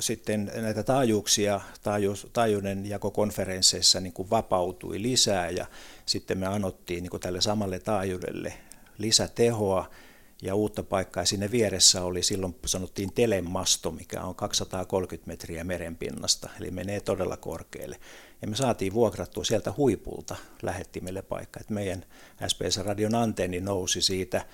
sitten 0.00 0.52
näitä 0.54 0.82
taajuuksia 0.82 1.60
taajuus, 1.82 2.26
taajuuden 2.32 2.86
jakokonferensseissa 2.86 4.00
niin 4.00 4.12
kuin 4.12 4.30
vapautui 4.30 5.02
lisää 5.02 5.50
ja 5.50 5.66
sitten 6.06 6.38
me 6.38 6.46
anottiin 6.46 7.02
niin 7.02 7.10
kuin 7.10 7.20
tälle 7.20 7.40
samalle 7.40 7.78
taajuudelle 7.78 8.54
lisätehoa 8.98 9.90
ja 10.42 10.54
uutta 10.54 10.82
paikkaa. 10.82 11.24
Sinne 11.24 11.50
vieressä 11.50 12.04
oli 12.04 12.22
silloin 12.22 12.56
sanottiin 12.66 13.12
telemasto, 13.12 13.90
mikä 13.90 14.22
on 14.22 14.34
230 14.34 15.28
metriä 15.28 15.64
merenpinnasta, 15.64 16.48
eli 16.60 16.70
menee 16.70 17.00
todella 17.00 17.36
korkealle. 17.36 18.00
Ja 18.42 18.48
me 18.48 18.56
saatiin 18.56 18.94
vuokrattua 18.94 19.44
sieltä 19.44 19.74
huipulta 19.76 20.36
lähettimelle 20.62 21.22
paikka. 21.22 21.60
Et 21.60 21.70
meidän 21.70 22.04
SPS-radion 22.46 23.14
antenni 23.14 23.60
nousi 23.60 24.02
siitä, 24.02 24.46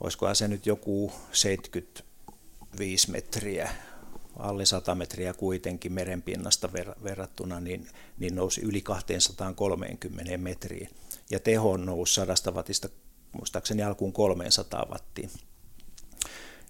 olisikohan 0.00 0.36
se 0.36 0.48
nyt 0.48 0.66
joku 0.66 1.12
75 1.32 3.10
metriä, 3.10 3.70
alle 4.38 4.66
100 4.66 4.94
metriä 4.94 5.34
kuitenkin 5.34 5.92
merenpinnasta 5.92 6.68
ver- 6.68 7.04
verrattuna, 7.04 7.60
niin, 7.60 7.88
niin 8.18 8.34
nousi 8.34 8.60
yli 8.60 8.80
230 8.80 10.38
metriin. 10.38 10.88
Ja 11.30 11.40
teho 11.40 11.76
nousi 11.76 12.14
100 12.14 12.50
wattista 12.50 12.88
muistaakseni 13.32 13.82
alkuun 13.82 14.12
300 14.12 14.86
wattiin. 14.90 15.30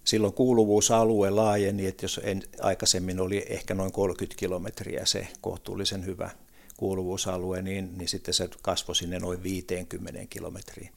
Silloin 0.04 0.32
kuuluvuusalue 0.32 1.30
laajeni, 1.30 1.86
että 1.86 2.04
jos 2.04 2.20
en, 2.24 2.42
aikaisemmin 2.60 3.20
oli 3.20 3.46
ehkä 3.48 3.74
noin 3.74 3.92
30 3.92 4.38
kilometriä 4.38 5.06
se 5.06 5.28
kohtuullisen 5.40 6.06
hyvä 6.06 6.30
kuuluvuusalue, 6.76 7.62
niin, 7.62 7.98
niin 7.98 8.08
sitten 8.08 8.34
se 8.34 8.48
kasvoi 8.62 8.96
sinne 8.96 9.18
noin 9.18 9.42
50 9.42 10.20
kilometriin. 10.30 10.92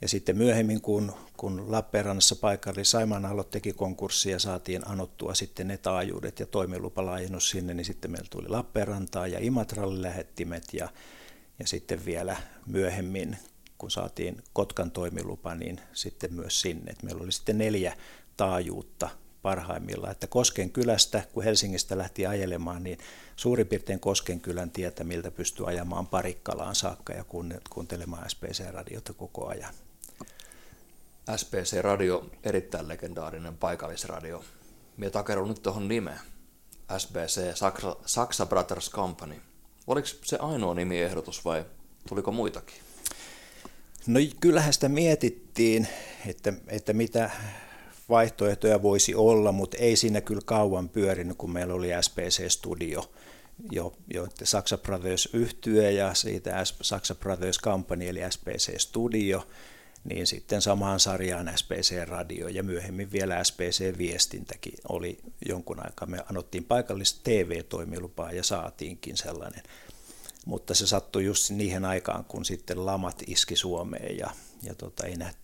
Ja 0.00 0.08
sitten 0.08 0.36
myöhemmin, 0.36 0.80
kun, 0.80 1.12
kun 1.36 1.72
Lappeenrannassa 1.72 2.36
paikalli 2.36 2.84
Saimaanalot 2.84 3.50
teki 3.50 3.72
konkurssia 3.72 4.32
ja 4.32 4.38
saatiin 4.38 4.88
anottua 4.88 5.34
sitten 5.34 5.68
ne 5.68 5.76
taajuudet 5.76 6.40
ja 6.40 6.46
toimilupalaajennus 6.46 7.50
sinne, 7.50 7.74
niin 7.74 7.84
sitten 7.84 8.10
meillä 8.10 8.28
tuli 8.30 8.48
Lappeenrantaa 8.48 9.26
ja 9.26 9.38
Imatralle 9.38 10.02
lähettimet 10.02 10.64
ja, 10.72 10.88
ja 11.58 11.66
sitten 11.66 12.04
vielä 12.04 12.36
myöhemmin 12.66 13.36
kun 13.82 13.90
saatiin 13.90 14.42
Kotkan 14.52 14.90
toimilupa, 14.90 15.54
niin 15.54 15.80
sitten 15.92 16.34
myös 16.34 16.60
sinne. 16.60 16.90
Et 16.90 17.02
meillä 17.02 17.22
oli 17.22 17.32
sitten 17.32 17.58
neljä 17.58 17.96
taajuutta 18.36 19.10
parhaimmillaan. 19.42 20.12
Että 20.12 20.26
Kosken 20.26 20.70
kylästä, 20.70 21.22
kun 21.32 21.44
Helsingistä 21.44 21.98
lähti 21.98 22.26
ajelemaan, 22.26 22.84
niin 22.84 22.98
suurin 23.36 23.66
piirtein 23.66 24.00
Kosken 24.00 24.40
kylän 24.40 24.70
tietä, 24.70 25.04
miltä 25.04 25.30
pystyy 25.30 25.68
ajamaan 25.68 26.06
Parikkalaan 26.06 26.74
saakka 26.74 27.12
ja 27.12 27.24
kuuntelemaan 27.70 28.30
SPC-radiota 28.30 29.12
koko 29.12 29.46
ajan. 29.46 29.74
SPC-radio, 31.36 32.30
erittäin 32.42 32.88
legendaarinen 32.88 33.56
paikallisradio. 33.56 34.44
Minä 34.96 35.10
takerun 35.10 35.48
nyt 35.48 35.62
tuohon 35.62 35.88
nimeen. 35.88 36.20
SBC, 36.98 37.56
Saksa, 37.56 37.96
Saksa 38.06 38.46
Brothers 38.46 38.90
Company. 38.90 39.34
Oliko 39.86 40.08
se 40.24 40.36
ainoa 40.40 40.74
nimiehdotus 40.74 41.44
vai 41.44 41.64
tuliko 42.08 42.32
muitakin? 42.32 42.91
No 44.06 44.20
kyllähän 44.40 44.72
sitä 44.72 44.88
mietittiin, 44.88 45.88
että, 46.26 46.52
että 46.68 46.92
mitä 46.92 47.30
vaihtoehtoja 48.08 48.82
voisi 48.82 49.14
olla, 49.14 49.52
mutta 49.52 49.76
ei 49.76 49.96
siinä 49.96 50.20
kyllä 50.20 50.42
kauan 50.44 50.88
pyörinyt, 50.88 51.36
kun 51.38 51.52
meillä 51.52 51.74
oli 51.74 51.88
SPC 52.00 52.48
Studio, 52.48 53.12
jo, 53.70 53.92
jo 54.14 54.28
Saksa 54.42 54.78
Brothers 54.78 55.28
yhtye 55.32 55.92
ja 55.92 56.14
siitä 56.14 56.64
Saksa 56.64 57.14
Brothers 57.14 57.58
Company 57.58 58.08
eli 58.08 58.20
SPC 58.30 58.78
Studio, 58.78 59.48
niin 60.04 60.26
sitten 60.26 60.62
samaan 60.62 61.00
sarjaan 61.00 61.52
SPC 61.56 62.04
Radio 62.04 62.48
ja 62.48 62.62
myöhemmin 62.62 63.12
vielä 63.12 63.44
SPC 63.44 63.98
Viestintäkin 63.98 64.74
oli 64.88 65.18
jonkun 65.48 65.86
aikaa. 65.86 66.08
Me 66.08 66.18
anottiin 66.30 66.64
paikallista 66.64 67.20
TV-toimilupaa 67.24 68.32
ja 68.32 68.44
saatiinkin 68.44 69.16
sellainen. 69.16 69.62
Mutta 70.46 70.74
se 70.74 70.86
sattui 70.86 71.24
just 71.24 71.50
niihin 71.50 71.84
aikaan, 71.84 72.24
kun 72.24 72.44
sitten 72.44 72.86
lamat 72.86 73.22
iski 73.26 73.56
Suomeen 73.56 74.18
ja, 74.18 74.30
ja 74.62 74.74
tota, 74.74 75.06
ei 75.06 75.16
nähty, 75.16 75.38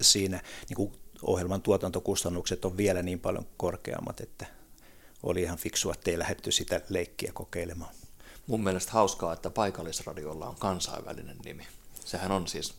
siinä 0.00 0.40
niin 0.68 0.76
kuin 0.76 0.92
ohjelman 1.22 1.62
tuotantokustannukset 1.62 2.64
on 2.64 2.76
vielä 2.76 3.02
niin 3.02 3.20
paljon 3.20 3.46
korkeammat, 3.56 4.20
että 4.20 4.46
oli 5.22 5.42
ihan 5.42 5.58
fiksua, 5.58 5.92
että 5.92 6.10
ei 6.10 6.18
lähdetty 6.18 6.52
sitä 6.52 6.80
leikkiä 6.88 7.30
kokeilemaan. 7.34 7.94
Mun 8.46 8.64
mielestä 8.64 8.92
hauskaa, 8.92 9.32
että 9.32 9.50
paikallisradiolla 9.50 10.48
on 10.48 10.56
kansainvälinen 10.56 11.36
nimi. 11.44 11.66
Sehän 12.04 12.32
on 12.32 12.48
siis 12.48 12.74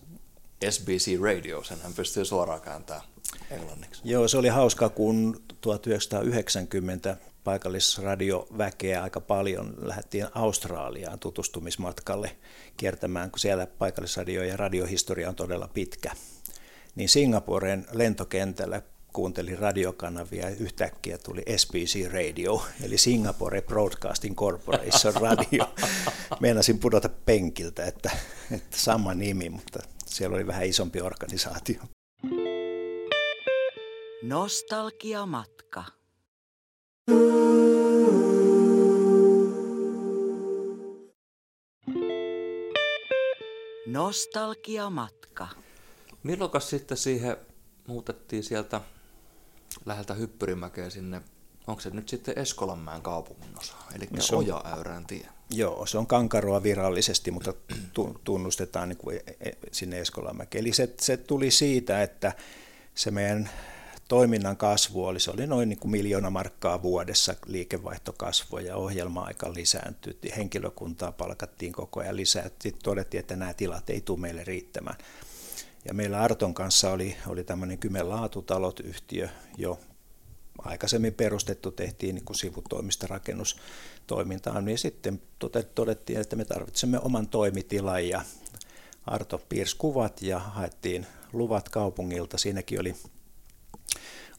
SBC 0.70 1.22
Radio, 1.22 1.64
sen 1.64 1.82
hän 1.82 1.94
pystyy 1.94 2.26
suoraan 2.26 2.62
kääntämään 2.62 3.04
englanniksi. 3.52 4.02
Joo, 4.06 4.28
se 4.28 4.38
oli 4.38 4.48
hauska, 4.48 4.90
kun 4.90 5.42
1990 5.62 7.18
paikallisradioväkeä 7.46 9.04
aika 9.04 9.22
paljon 9.22 9.74
lähdettiin 9.78 10.28
Australiaan 10.36 11.20
tutustumismatkalle 11.20 12.36
kiertämään, 12.78 13.32
kun 13.32 13.40
siellä 13.40 13.68
paikallisradio 13.68 14.44
ja 14.44 14.58
radiohistoria 14.58 15.30
on 15.30 15.36
todella 15.36 15.70
pitkä. 15.74 16.12
Niin 16.96 17.10
Singaporen 17.10 17.86
lentokentällä 17.92 18.82
kuuntelin 19.14 19.60
radiokanavia 19.60 20.50
ja 20.50 20.56
yhtäkkiä 20.56 21.18
tuli 21.18 21.44
SBC 21.58 22.12
Radio, 22.12 22.66
eli 22.84 22.98
Singapore 22.98 23.62
Broadcasting 23.62 24.36
Corporation 24.36 25.14
Radio. 25.14 25.74
Meinasin 26.40 26.80
pudota 26.80 27.10
penkiltä, 27.10 27.86
että, 27.86 28.12
että 28.52 28.78
sama 28.78 29.14
nimi, 29.14 29.50
mutta 29.50 29.80
siellä 30.06 30.36
oli 30.36 30.48
vähän 30.48 30.66
isompi 30.66 31.02
organisaatio. 31.02 31.82
Nostalgiamatka. 34.24 35.95
Nostalgiamatka. 43.88 45.48
Milloin 46.24 46.62
sitten 46.62 46.98
siihen 46.98 47.38
muutettiin 47.88 48.44
sieltä 48.44 48.82
läheltä 49.86 50.14
Hyppyrimäkeä 50.14 50.90
sinne, 50.90 51.22
onko 51.68 51.82
se 51.82 51.90
nyt 51.90 52.10
sitten 52.10 52.40
Eskolanmäen 52.40 53.02
kaupungin 53.02 53.60
osa, 53.60 53.76
eli 53.96 54.08
no 54.12 54.22
se 54.22 54.36
on, 54.36 54.44
Oja-Äyrän 54.44 55.06
tie? 55.06 55.28
Joo, 55.50 55.86
se 55.86 55.98
on 55.98 56.08
Kankaroa 56.08 56.64
virallisesti, 56.64 57.32
mutta 57.32 57.54
tunnustetaan 58.24 58.90
niin 58.90 58.98
kuin 58.98 59.18
e- 59.18 59.50
e- 59.50 59.58
sinne 59.72 60.00
Eskolanmäkeen. 60.00 60.60
Eli 60.62 60.74
se, 60.74 60.94
se 61.00 61.18
tuli 61.18 61.52
siitä, 61.52 62.04
että 62.04 62.34
se 62.96 63.12
meidän 63.12 63.50
toiminnan 64.08 64.58
kasvu 64.58 65.06
oli, 65.06 65.20
se 65.20 65.32
oli 65.32 65.48
noin 65.48 65.70
niin 65.70 65.80
kuin 65.80 65.92
miljoona 65.92 66.30
markkaa 66.30 66.82
vuodessa 66.82 67.36
liikevaihto 67.46 68.16
ja 68.66 68.76
ohjelma-aika 68.76 69.54
lisääntyi, 69.54 70.18
henkilökuntaa 70.38 71.12
palkattiin 71.12 71.74
koko 71.74 72.00
ajan 72.00 72.16
lisää, 72.16 72.44
sitten 72.44 72.84
todettiin, 72.84 73.20
että 73.20 73.36
nämä 73.36 73.54
tilat 73.54 73.90
ei 73.90 74.02
tule 74.02 74.20
meille 74.20 74.44
riittämään. 74.44 74.98
Ja 75.86 75.94
meillä 75.94 76.22
Arton 76.22 76.54
kanssa 76.54 76.92
oli, 76.92 77.16
oli 77.28 77.44
tämmöinen 77.44 77.78
Kymen 77.78 78.10
laatutalot-yhtiö 78.10 79.30
jo 79.58 79.80
aikaisemmin 80.58 81.14
perustettu, 81.14 81.72
tehtiin 81.72 82.16
niin 82.16 82.26
kuin 82.26 82.38
sivutoimista 82.38 83.08
rakennustoimintaa, 83.08 84.62
niin 84.62 84.78
sitten 84.78 85.22
todettiin, 85.76 86.20
että 86.20 86.36
me 86.36 86.46
tarvitsemme 86.46 87.00
oman 87.00 87.28
toimitilan 87.28 88.10
ja 88.10 88.22
Arto 89.06 89.42
piirsi 89.50 89.76
kuvat 89.78 90.22
ja 90.22 90.40
haettiin 90.40 91.06
luvat 91.34 91.70
kaupungilta. 91.70 92.38
Siinäkin 92.38 92.80
oli, 92.80 92.96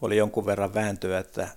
oli 0.00 0.16
jonkun 0.16 0.46
verran 0.46 0.74
vääntöä, 0.74 1.18
että, 1.18 1.48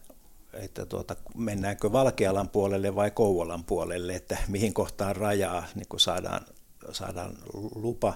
että 0.53 0.85
tuota, 0.85 1.15
mennäänkö 1.35 1.91
Valkealan 1.91 2.49
puolelle 2.49 2.95
vai 2.95 3.11
Kouvolan 3.11 3.63
puolelle, 3.63 4.15
että 4.15 4.37
mihin 4.47 4.73
kohtaan 4.73 5.15
rajaa 5.15 5.65
niin 5.75 5.87
kuin 5.87 5.99
saadaan, 5.99 6.45
saadaan 6.91 7.37
lupa 7.75 8.13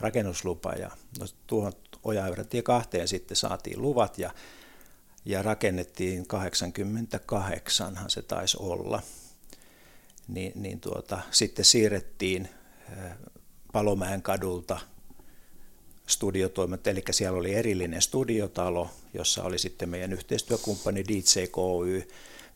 rakennuslupa 0.00 0.72
ja 0.72 0.90
no, 1.20 1.26
tuohon 1.46 1.72
Ojayräntie 2.04 2.62
kahteen 2.62 3.08
sitten 3.08 3.36
saatiin 3.36 3.82
luvat 3.82 4.18
ja, 4.18 4.30
ja 5.24 5.42
rakennettiin 5.42 6.26
88 6.26 7.98
se 8.08 8.22
taisi 8.22 8.56
olla. 8.60 9.02
Niin, 10.28 10.52
niin 10.54 10.80
tuota, 10.80 11.22
sitten 11.30 11.64
siirrettiin 11.64 12.48
Palomäen 13.72 14.22
kadulta 14.22 14.80
studiotoimet, 16.06 16.86
eli 16.86 17.04
siellä 17.10 17.38
oli 17.38 17.54
erillinen 17.54 18.02
studiotalo, 18.02 18.90
jossa 19.14 19.42
oli 19.42 19.58
sitten 19.58 19.88
meidän 19.88 20.12
yhteistyökumppani 20.12 21.04
DJKY 21.04 22.08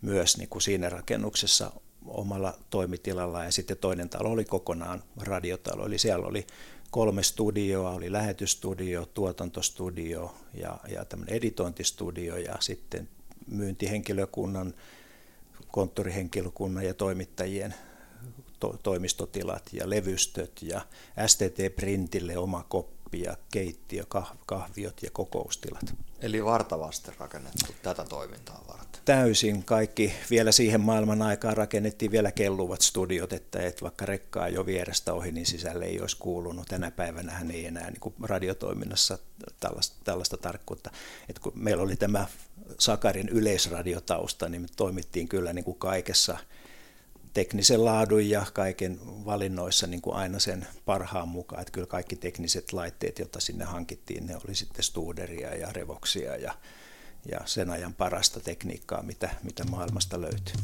myös 0.02 0.36
niin 0.36 0.48
kuin 0.48 0.62
siinä 0.62 0.88
rakennuksessa 0.88 1.72
omalla 2.06 2.58
toimitilalla. 2.70 3.44
Ja 3.44 3.52
sitten 3.52 3.76
toinen 3.76 4.08
talo 4.08 4.30
oli 4.30 4.44
kokonaan 4.44 5.02
radiotalo, 5.16 5.86
eli 5.86 5.98
siellä 5.98 6.26
oli 6.26 6.46
kolme 6.90 7.22
studioa, 7.22 7.90
oli 7.90 8.12
lähetystudio, 8.12 9.06
tuotantostudio 9.14 10.34
ja, 10.54 10.78
ja 10.88 11.04
tämmöinen 11.04 11.36
editointistudio 11.36 12.36
ja 12.36 12.56
sitten 12.60 13.08
myyntihenkilökunnan, 13.46 14.74
konttorihenkilökunnan 15.68 16.84
ja 16.84 16.94
toimittajien 16.94 17.74
to, 18.60 18.78
toimistotilat 18.82 19.70
ja 19.72 19.90
levystöt 19.90 20.62
ja 20.62 20.80
STT 21.26 21.76
Printille 21.76 22.38
oma 22.38 22.64
koppi 22.68 22.99
ja 23.12 23.36
keittiö, 23.52 24.04
kahviot 24.46 25.02
ja 25.02 25.10
kokoustilat. 25.12 25.94
Eli 26.20 26.44
vartavasti 26.44 27.10
rakennettu 27.18 27.74
tätä 27.82 28.04
toimintaa 28.04 28.64
varten 28.68 28.90
täysin 29.04 29.64
kaikki. 29.64 30.12
Vielä 30.30 30.52
siihen 30.52 30.80
maailman 30.80 31.22
aikaan 31.22 31.56
rakennettiin 31.56 32.10
vielä 32.10 32.32
kelluvat 32.32 32.80
studiot, 32.80 33.32
että 33.32 33.62
et 33.62 33.82
vaikka 33.82 34.06
rekkaa 34.06 34.48
jo 34.48 34.66
vierestä 34.66 35.12
ohi, 35.12 35.32
niin 35.32 35.46
sisälle 35.46 35.84
ei 35.84 36.00
olisi 36.00 36.16
kuulunut. 36.16 36.68
Tänä 36.68 36.90
päivänä 36.90 37.32
hän 37.32 37.50
ei 37.50 37.66
enää 37.66 37.90
niin 37.90 38.00
kuin 38.00 38.14
radiotoiminnassa 38.22 39.18
tällaista, 39.60 39.96
tällaista 40.04 40.36
tarkkuutta. 40.36 40.90
Et 41.28 41.38
kun 41.38 41.52
meillä 41.54 41.82
oli 41.82 41.96
tämä 41.96 42.26
Sakarin 42.78 43.28
yleisradiotausta, 43.28 44.48
niin 44.48 44.62
me 44.62 44.68
toimittiin 44.76 45.28
kyllä 45.28 45.52
niin 45.52 45.64
kuin 45.64 45.78
kaikessa 45.78 46.38
teknisen 47.34 47.84
laadun 47.84 48.28
ja 48.28 48.46
kaiken 48.52 48.98
valinnoissa 49.02 49.86
niin 49.86 50.02
kuin 50.02 50.16
aina 50.16 50.38
sen 50.38 50.66
parhaan 50.84 51.28
mukaan. 51.28 51.60
Että 51.60 51.72
kyllä 51.72 51.86
kaikki 51.86 52.16
tekniset 52.16 52.72
laitteet, 52.72 53.18
joita 53.18 53.40
sinne 53.40 53.64
hankittiin, 53.64 54.26
ne 54.26 54.36
oli 54.36 54.54
sitten 54.54 54.84
Studeria 54.84 55.54
ja 55.54 55.72
Revoksia 55.72 56.36
ja 56.36 56.54
ja 57.30 57.40
sen 57.44 57.70
ajan 57.70 57.94
parasta 57.94 58.40
tekniikkaa, 58.40 59.02
mitä, 59.02 59.30
mitä 59.42 59.64
maailmasta 59.64 60.20
löytyy. 60.20 60.54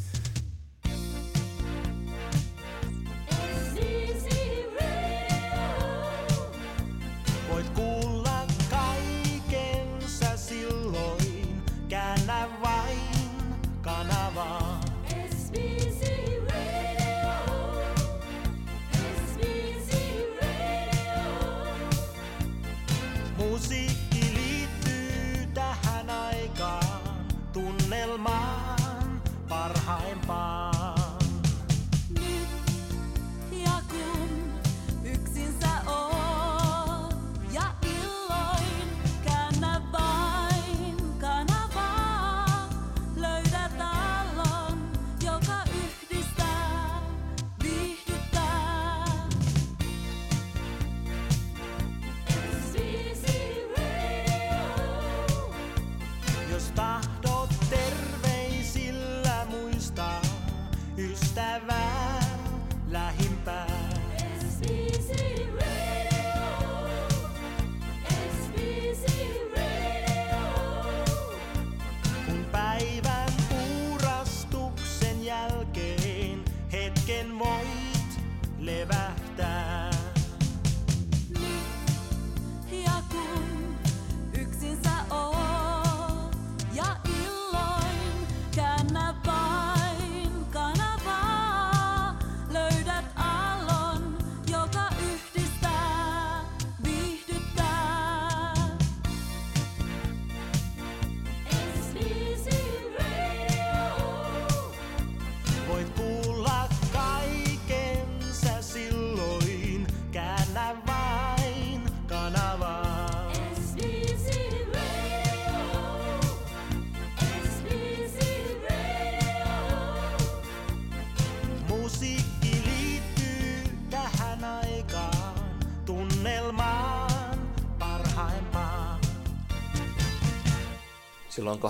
Silloin 131.47 131.61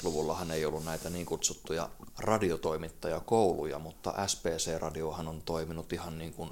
80-90-luvullahan 0.00 0.50
ei 0.50 0.64
ollut 0.64 0.84
näitä 0.84 1.10
niin 1.10 1.26
kutsuttuja 1.26 1.90
radiotoimittajakouluja, 2.18 3.78
mutta 3.78 4.14
SPC-radiohan 4.26 5.28
on 5.28 5.42
toiminut 5.42 5.92
ihan 5.92 6.18
niin 6.18 6.32
kuin 6.32 6.50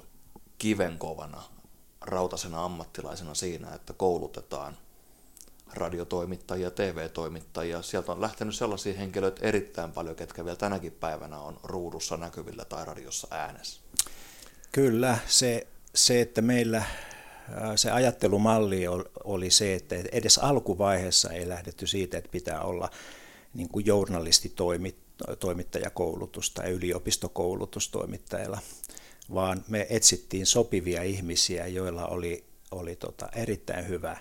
kivenkovana 0.57 1.43
rautasena 2.01 2.65
ammattilaisena 2.65 3.33
siinä, 3.33 3.73
että 3.73 3.93
koulutetaan 3.93 4.77
radiotoimittajia, 5.73 6.71
TV-toimittajia. 6.71 7.81
Sieltä 7.81 8.11
on 8.11 8.21
lähtenyt 8.21 8.55
sellaisia 8.55 8.93
henkilöitä 8.93 9.47
erittäin 9.47 9.91
paljon, 9.91 10.15
ketkä 10.15 10.45
vielä 10.45 10.57
tänäkin 10.57 10.91
päivänä 10.91 11.39
on 11.39 11.59
ruudussa 11.63 12.17
näkyvillä 12.17 12.65
tai 12.65 12.85
radiossa 12.85 13.27
äänessä. 13.31 13.81
Kyllä, 14.71 15.17
se, 15.27 15.67
se 15.95 16.21
että 16.21 16.41
meillä 16.41 16.83
se 17.75 17.91
ajattelumalli 17.91 18.83
oli 19.23 19.51
se, 19.51 19.73
että 19.73 19.95
edes 20.11 20.37
alkuvaiheessa 20.37 21.31
ei 21.31 21.49
lähdetty 21.49 21.87
siitä, 21.87 22.17
että 22.17 22.31
pitää 22.31 22.61
olla 22.61 22.89
niin 23.53 23.69
kuin 23.69 23.85
journalistitoimittajakoulutus 23.85 26.51
tai 26.51 26.71
yliopistokoulutus 26.71 27.89
toimittajilla, 27.89 28.59
vaan 29.33 29.63
me 29.67 29.87
etsittiin 29.89 30.45
sopivia 30.45 31.03
ihmisiä, 31.03 31.67
joilla 31.67 32.07
oli, 32.07 32.43
oli 32.71 32.95
tota 32.95 33.29
erittäin 33.35 33.87
hyvä 33.87 34.17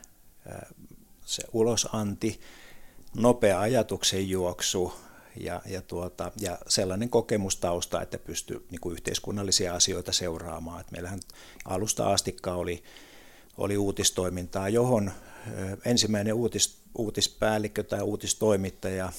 se 1.25 1.43
ulosanti, 1.53 2.41
nopea 3.17 3.61
ajatuksen 3.61 4.29
juoksu 4.29 4.93
ja, 5.41 5.63
ja, 5.67 5.83
tuota, 5.83 6.33
ja 6.41 6.59
sellainen 6.69 7.11
kokemustausta, 7.11 8.03
että 8.03 8.19
pystyy 8.19 8.67
niin 8.71 8.81
kuin 8.81 8.93
yhteiskunnallisia 8.93 9.75
asioita 9.75 10.13
seuraamaan. 10.13 10.81
Et 10.81 10.91
meillähän 10.91 11.21
alusta 11.65 12.13
astikka 12.13 12.55
oli, 12.55 12.83
oli 13.57 13.77
uutistoimintaa, 13.77 14.69
johon 14.69 15.13
ensimmäinen 15.85 16.35
uutis, 16.35 16.79
uutispäällikkö 16.99 17.83
tai 17.83 18.03
uutistoimittaja 18.03 19.13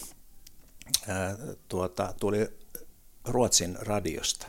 ää, 1.08 1.38
tuota, 1.69 2.13
tuli 2.19 2.48
Ruotsin 3.26 3.78
radiosta. 3.82 4.48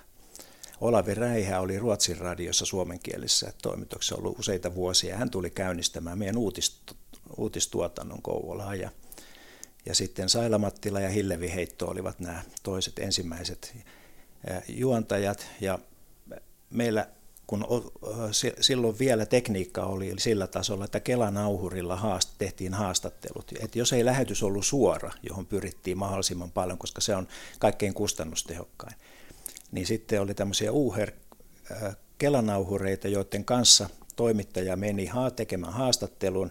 Olavi 0.81 1.15
Räihä 1.15 1.61
oli 1.61 1.79
Ruotsin 1.79 2.19
radiossa 2.19 2.67
suomenkielisessä 2.67 3.53
toimituksessa 3.63 4.17
ollut 4.17 4.39
useita 4.39 4.75
vuosia. 4.75 5.17
Hän 5.17 5.31
tuli 5.31 5.51
käynnistämään 5.51 6.19
meidän 6.19 6.37
uutist, 6.37 6.75
uutistuotannon 7.37 8.23
Kouvolaan 8.23 8.81
ja, 8.81 8.91
ja 9.87 9.95
sitten 9.95 10.29
Saila 10.29 10.59
Mattila 10.59 11.01
ja 11.01 11.09
Hillevi 11.09 11.53
Heitto 11.55 11.87
olivat 11.87 12.21
nämä 12.21 12.43
toiset 12.63 12.99
ensimmäiset 12.99 13.77
juontajat 14.69 15.47
ja 15.61 15.79
meillä 16.71 17.09
kun 17.47 17.67
silloin 18.61 18.99
vielä 18.99 19.27
tekniikka 19.27 19.83
oli 19.83 20.15
sillä 20.19 20.47
tasolla, 20.47 20.85
että 20.85 21.01
Kelan 21.01 21.37
auhurilla 21.37 21.97
haast, 21.97 22.31
tehtiin 22.39 22.75
haastattelut. 22.75 23.53
Et 23.61 23.77
jos 23.77 23.93
ei 23.93 24.05
lähetys 24.05 24.43
ollut 24.43 24.67
suora, 24.67 25.11
johon 25.23 25.47
pyrittiin 25.47 25.99
mahdollisimman 25.99 26.51
paljon, 26.51 26.79
koska 26.79 27.01
se 27.01 27.17
on 27.17 27.29
kaikkein 27.59 27.95
kustannustehokkain, 27.95 28.97
niin 29.73 29.87
sitten 29.87 30.21
oli 30.21 30.35
tämmöisiä 30.35 30.73
uuher 30.73 31.13
Kelanauhureita, 32.19 33.09
joiden 33.09 33.45
kanssa 33.45 33.89
toimittaja 34.17 34.77
meni 34.77 35.11
tekemään 35.37 35.73
haastattelun 35.73 36.51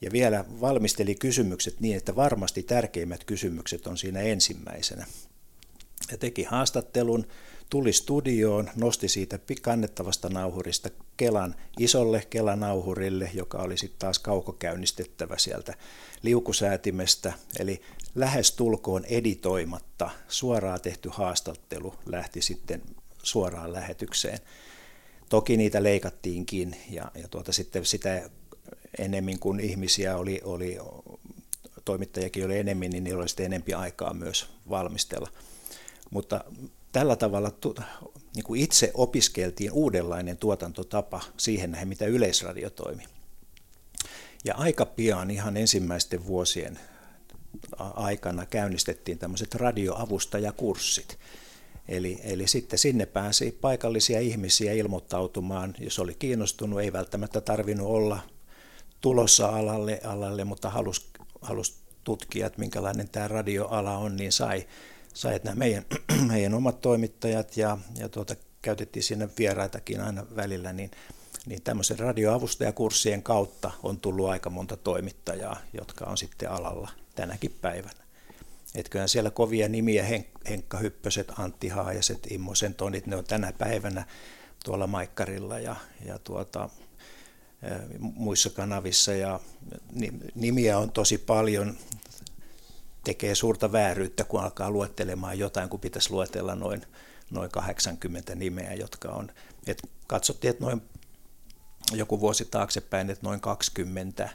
ja 0.00 0.12
vielä 0.12 0.44
valmisteli 0.60 1.14
kysymykset 1.14 1.80
niin, 1.80 1.96
että 1.96 2.16
varmasti 2.16 2.62
tärkeimmät 2.62 3.24
kysymykset 3.24 3.86
on 3.86 3.98
siinä 3.98 4.20
ensimmäisenä. 4.20 5.06
Ja 6.10 6.18
teki 6.18 6.42
haastattelun, 6.42 7.26
tuli 7.70 7.92
studioon, 7.92 8.70
nosti 8.76 9.08
siitä 9.08 9.38
kannettavasta 9.62 10.28
nauhurista 10.28 10.90
Kelan 11.16 11.54
isolle 11.78 12.26
Kelanauhurille, 12.30 13.30
joka 13.34 13.58
oli 13.58 13.76
sitten 13.76 13.98
taas 13.98 14.18
kaukokäynnistettävä 14.18 15.38
sieltä 15.38 15.74
liukusäätimestä, 16.22 17.32
eli 17.58 17.80
lähes 18.14 18.52
tulkoon 18.52 19.04
editoimatta 19.04 20.10
suoraan 20.28 20.80
tehty 20.80 21.10
haastattelu 21.12 21.94
lähti 22.06 22.42
sitten 22.42 22.82
suoraan 23.22 23.72
lähetykseen. 23.72 24.38
Toki 25.28 25.56
niitä 25.56 25.82
leikattiinkin 25.82 26.76
ja, 26.90 27.10
ja 27.14 27.28
tuota, 27.28 27.52
sitten 27.52 27.84
sitä 27.84 28.30
enemmän 28.98 29.38
kuin 29.38 29.60
ihmisiä 29.60 30.16
oli, 30.16 30.40
oli 30.44 30.78
toimittajakin 31.84 32.44
oli 32.44 32.58
enemmän, 32.58 32.90
niin 32.90 33.04
niillä 33.04 33.20
oli 33.20 33.28
sitten 33.28 33.46
enempi 33.46 33.74
aikaa 33.74 34.14
myös 34.14 34.46
valmistella. 34.70 35.28
Mutta 36.10 36.44
tällä 36.92 37.16
tavalla 37.16 37.52
niin 38.36 38.44
kuin 38.44 38.60
itse 38.60 38.90
opiskeltiin 38.94 39.72
uudenlainen 39.72 40.36
tuotantotapa 40.36 41.20
siihen 41.36 41.70
nähden, 41.70 41.88
mitä 41.88 42.06
Yleisradio 42.06 42.70
toimi. 42.70 43.02
Ja 44.44 44.54
aika 44.54 44.86
pian 44.86 45.30
ihan 45.30 45.56
ensimmäisten 45.56 46.26
vuosien 46.26 46.78
aikana 47.78 48.46
käynnistettiin 48.46 49.18
tämmöiset 49.18 49.54
radioavustajakurssit. 49.54 51.18
Eli, 51.88 52.20
eli 52.24 52.48
sitten 52.48 52.78
sinne 52.78 53.06
pääsi 53.06 53.58
paikallisia 53.60 54.20
ihmisiä 54.20 54.72
ilmoittautumaan, 54.72 55.74
jos 55.78 55.98
oli 55.98 56.14
kiinnostunut, 56.14 56.80
ei 56.80 56.92
välttämättä 56.92 57.40
tarvinnut 57.40 57.86
olla 57.88 58.20
tulossa 59.00 59.48
alalle, 59.48 60.00
alalle 60.04 60.44
mutta 60.44 60.70
halusi 60.70 61.06
halus 61.40 61.74
tutkia, 62.04 62.46
että 62.46 62.58
minkälainen 62.58 63.08
tämä 63.08 63.28
radioala 63.28 63.96
on, 63.96 64.16
niin 64.16 64.32
sai, 64.32 64.66
sai 65.14 65.34
että 65.34 65.48
nämä 65.48 65.58
meidän, 65.58 65.84
meidän 66.32 66.54
omat 66.54 66.80
toimittajat 66.80 67.56
ja, 67.56 67.78
ja 67.98 68.08
tuota, 68.08 68.36
käytettiin 68.62 69.02
sinne 69.02 69.28
vieraitakin 69.38 70.00
aina 70.00 70.26
välillä, 70.36 70.72
niin, 70.72 70.90
niin 71.46 71.62
tämmöisen 71.62 71.98
radioavustajakurssien 71.98 73.22
kautta 73.22 73.70
on 73.82 74.00
tullut 74.00 74.28
aika 74.28 74.50
monta 74.50 74.76
toimittajaa, 74.76 75.56
jotka 75.72 76.04
on 76.04 76.18
sitten 76.18 76.50
alalla 76.50 76.90
tänäkin 77.14 77.58
päivänä. 77.60 78.00
Että 78.74 78.90
kyllähän 78.90 79.08
siellä 79.08 79.30
kovia 79.30 79.68
nimiä, 79.68 80.06
Henkka 80.48 80.78
Hyppöset, 80.78 81.32
Antti 81.38 81.68
Haajaset, 81.68 82.26
Immo 82.30 82.54
Sentonit, 82.54 83.06
ne 83.06 83.16
on 83.16 83.24
tänä 83.24 83.52
päivänä 83.52 84.06
tuolla 84.64 84.86
Maikkarilla 84.86 85.58
ja, 85.58 85.76
ja 86.04 86.18
tuota, 86.18 86.68
muissa 88.00 88.50
kanavissa 88.50 89.12
ja 89.12 89.40
nimiä 90.34 90.78
on 90.78 90.92
tosi 90.92 91.18
paljon. 91.18 91.76
Tekee 93.04 93.34
suurta 93.34 93.72
vääryyttä, 93.72 94.24
kun 94.24 94.40
alkaa 94.40 94.70
luettelemaan 94.70 95.38
jotain, 95.38 95.68
kun 95.68 95.80
pitäisi 95.80 96.10
luetella 96.10 96.54
noin, 96.54 96.82
noin 97.30 97.50
80 97.50 98.34
nimeä, 98.34 98.74
jotka 98.74 99.08
on. 99.08 99.32
Et 99.66 99.82
katsottiin, 100.06 100.50
että 100.50 100.64
noin 100.64 100.82
joku 101.92 102.20
vuosi 102.20 102.44
taaksepäin, 102.44 103.10
että 103.10 103.26
noin 103.26 103.40
20 103.40 104.28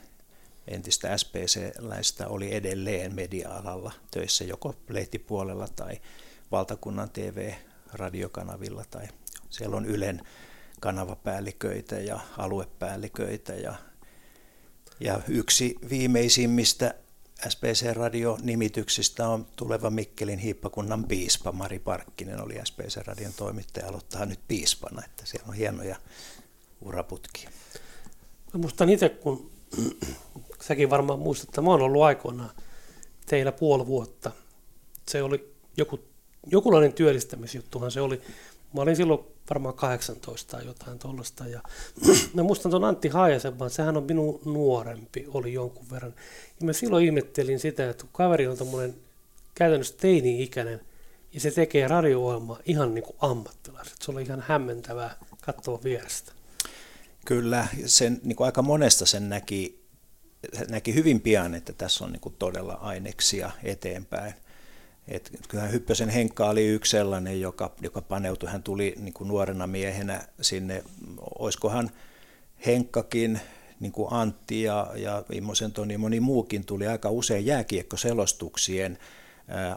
entistä 0.67 1.17
SPC-läistä 1.17 2.27
oli 2.27 2.55
edelleen 2.55 3.15
media-alalla 3.15 3.91
töissä 4.11 4.43
joko 4.43 4.75
lehtipuolella 4.89 5.67
tai 5.75 6.01
valtakunnan 6.51 7.09
TV-radiokanavilla 7.09 8.85
tai 8.89 9.07
siellä 9.49 9.77
on 9.77 9.85
Ylen 9.85 10.21
kanavapäälliköitä 10.79 11.95
ja 11.95 12.19
aluepäälliköitä 12.37 13.53
ja, 13.53 13.75
ja 14.99 15.21
yksi 15.27 15.75
viimeisimmistä 15.89 16.93
SPC-radio-nimityksistä 17.49 19.27
on 19.27 19.47
tuleva 19.55 19.89
Mikkelin 19.89 20.39
hiippakunnan 20.39 21.03
piispa 21.03 21.51
Mari 21.51 21.79
Parkkinen 21.79 22.41
oli 22.41 22.55
SPC-radion 22.63 23.33
toimittaja, 23.37 23.87
aloittaa 23.87 24.25
nyt 24.25 24.39
piispana, 24.47 25.05
että 25.05 25.25
siellä 25.25 25.47
on 25.47 25.53
hienoja 25.53 25.95
uraputkia. 26.81 27.49
Mä 28.53 28.59
muistan 28.59 28.89
itse, 28.89 29.09
kun 29.09 29.51
säkin 30.67 30.89
varmaan 30.89 31.19
muistat, 31.19 31.49
että 31.49 31.61
mä 31.61 31.69
oon 31.69 31.81
ollut 31.81 32.03
aikoinaan 32.03 32.51
teillä 33.25 33.51
puoli 33.51 33.87
vuotta. 33.87 34.31
Se 35.07 35.23
oli 35.23 35.53
joku, 35.77 35.99
jokinlainen 36.47 36.93
työllistämisjuttuhan 36.93 37.91
se 37.91 38.01
oli. 38.01 38.21
Mä 38.73 38.81
olin 38.81 38.95
silloin 38.95 39.19
varmaan 39.49 39.75
18 39.75 40.57
tai 40.57 40.65
jotain 40.65 40.99
tuollaista. 40.99 41.47
Ja 41.47 41.61
mä 42.33 42.43
muistan 42.43 42.69
tuon 42.71 42.83
Antti 42.83 43.07
Haajasen, 43.07 43.59
vaan 43.59 43.69
sehän 43.69 43.97
on 43.97 44.03
minun 44.03 44.41
nuorempi, 44.45 45.25
oli 45.27 45.53
jonkun 45.53 45.85
verran. 45.91 46.13
Ja 46.59 46.65
mä 46.65 46.73
silloin 46.73 47.05
ihmettelin 47.05 47.59
sitä, 47.59 47.89
että 47.89 48.03
kun 48.03 48.09
kaveri 48.13 48.47
on 48.47 48.57
tuommoinen 48.57 48.95
käytännössä 49.55 49.95
teini-ikäinen, 49.97 50.81
ja 51.33 51.39
se 51.39 51.51
tekee 51.51 51.87
radio 51.87 52.57
ihan 52.65 52.93
niin 52.93 53.03
kuin 53.03 53.15
ammattilaiset. 53.19 54.01
Se 54.01 54.11
oli 54.11 54.21
ihan 54.21 54.43
hämmentävää 54.47 55.15
katsoa 55.41 55.79
vierestä. 55.83 56.31
Kyllä, 57.25 57.67
sen, 57.85 58.21
niin 58.23 58.35
kuin 58.35 58.45
aika 58.45 58.61
monesta 58.61 59.05
sen 59.05 59.29
näki, 59.29 59.85
näki 60.69 60.93
hyvin 60.93 61.21
pian, 61.21 61.55
että 61.55 61.73
tässä 61.73 62.05
on 62.05 62.11
niin 62.11 62.19
kuin 62.19 62.35
todella 62.39 62.73
aineksia 62.73 63.51
eteenpäin. 63.63 64.33
Et 65.07 65.31
kyllähän 65.47 65.71
Hyppösen 65.71 66.09
Henkka 66.09 66.49
oli 66.49 66.67
yksi 66.67 66.91
sellainen, 66.91 67.41
joka, 67.41 67.75
joka 67.81 68.01
paneutui. 68.01 68.49
Hän 68.49 68.63
tuli 68.63 68.95
niin 68.99 69.13
kuin 69.13 69.27
nuorena 69.27 69.67
miehenä 69.67 70.21
sinne, 70.41 70.83
oiskohan 71.39 71.91
Henkkakin, 72.65 73.39
niin 73.79 73.91
kuin 73.91 74.13
Antti 74.13 74.63
ja, 74.63 74.91
ja 74.95 75.23
Immo 75.31 75.55
Sentoni 75.55 75.93
ja 75.93 75.99
moni 75.99 76.19
muukin 76.19 76.65
tuli 76.65 76.87
aika 76.87 77.09
usein 77.09 77.45
jääkiekkoselostuksien 77.45 78.97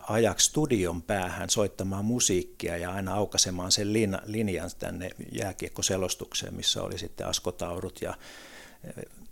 ajaksi 0.09 0.47
studion 0.47 1.03
päähän 1.03 1.51
soittamaan 1.51 2.05
musiikkia 2.05 2.77
ja 2.77 2.93
aina 2.93 3.15
aukaisemaan 3.15 3.73
sen 3.73 3.93
linjan 4.27 4.71
tänne 4.79 5.11
jääkiekkoselostukseen, 5.33 6.55
missä 6.55 6.83
oli 6.83 6.99
sitten 6.99 7.27
askotaurut 7.27 8.03
ja 8.03 8.15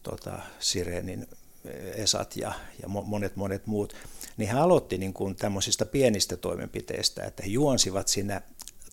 tota, 0.03 0.39
Sirenin 0.59 1.27
Esat 1.95 2.37
ja, 2.37 2.53
ja 2.83 2.89
monet 2.89 3.37
monet 3.37 3.67
muut, 3.67 3.97
niin 4.37 4.49
hän 4.51 4.63
aloitti 4.63 4.99
niin 4.99 5.13
kuin 5.13 5.37
tämmöisistä 5.37 5.87
pienistä 5.87 6.37
toimenpiteistä, 6.37 7.25
että 7.25 7.43
he 7.43 7.49
juonsivat 7.49 8.09
siinä 8.09 8.43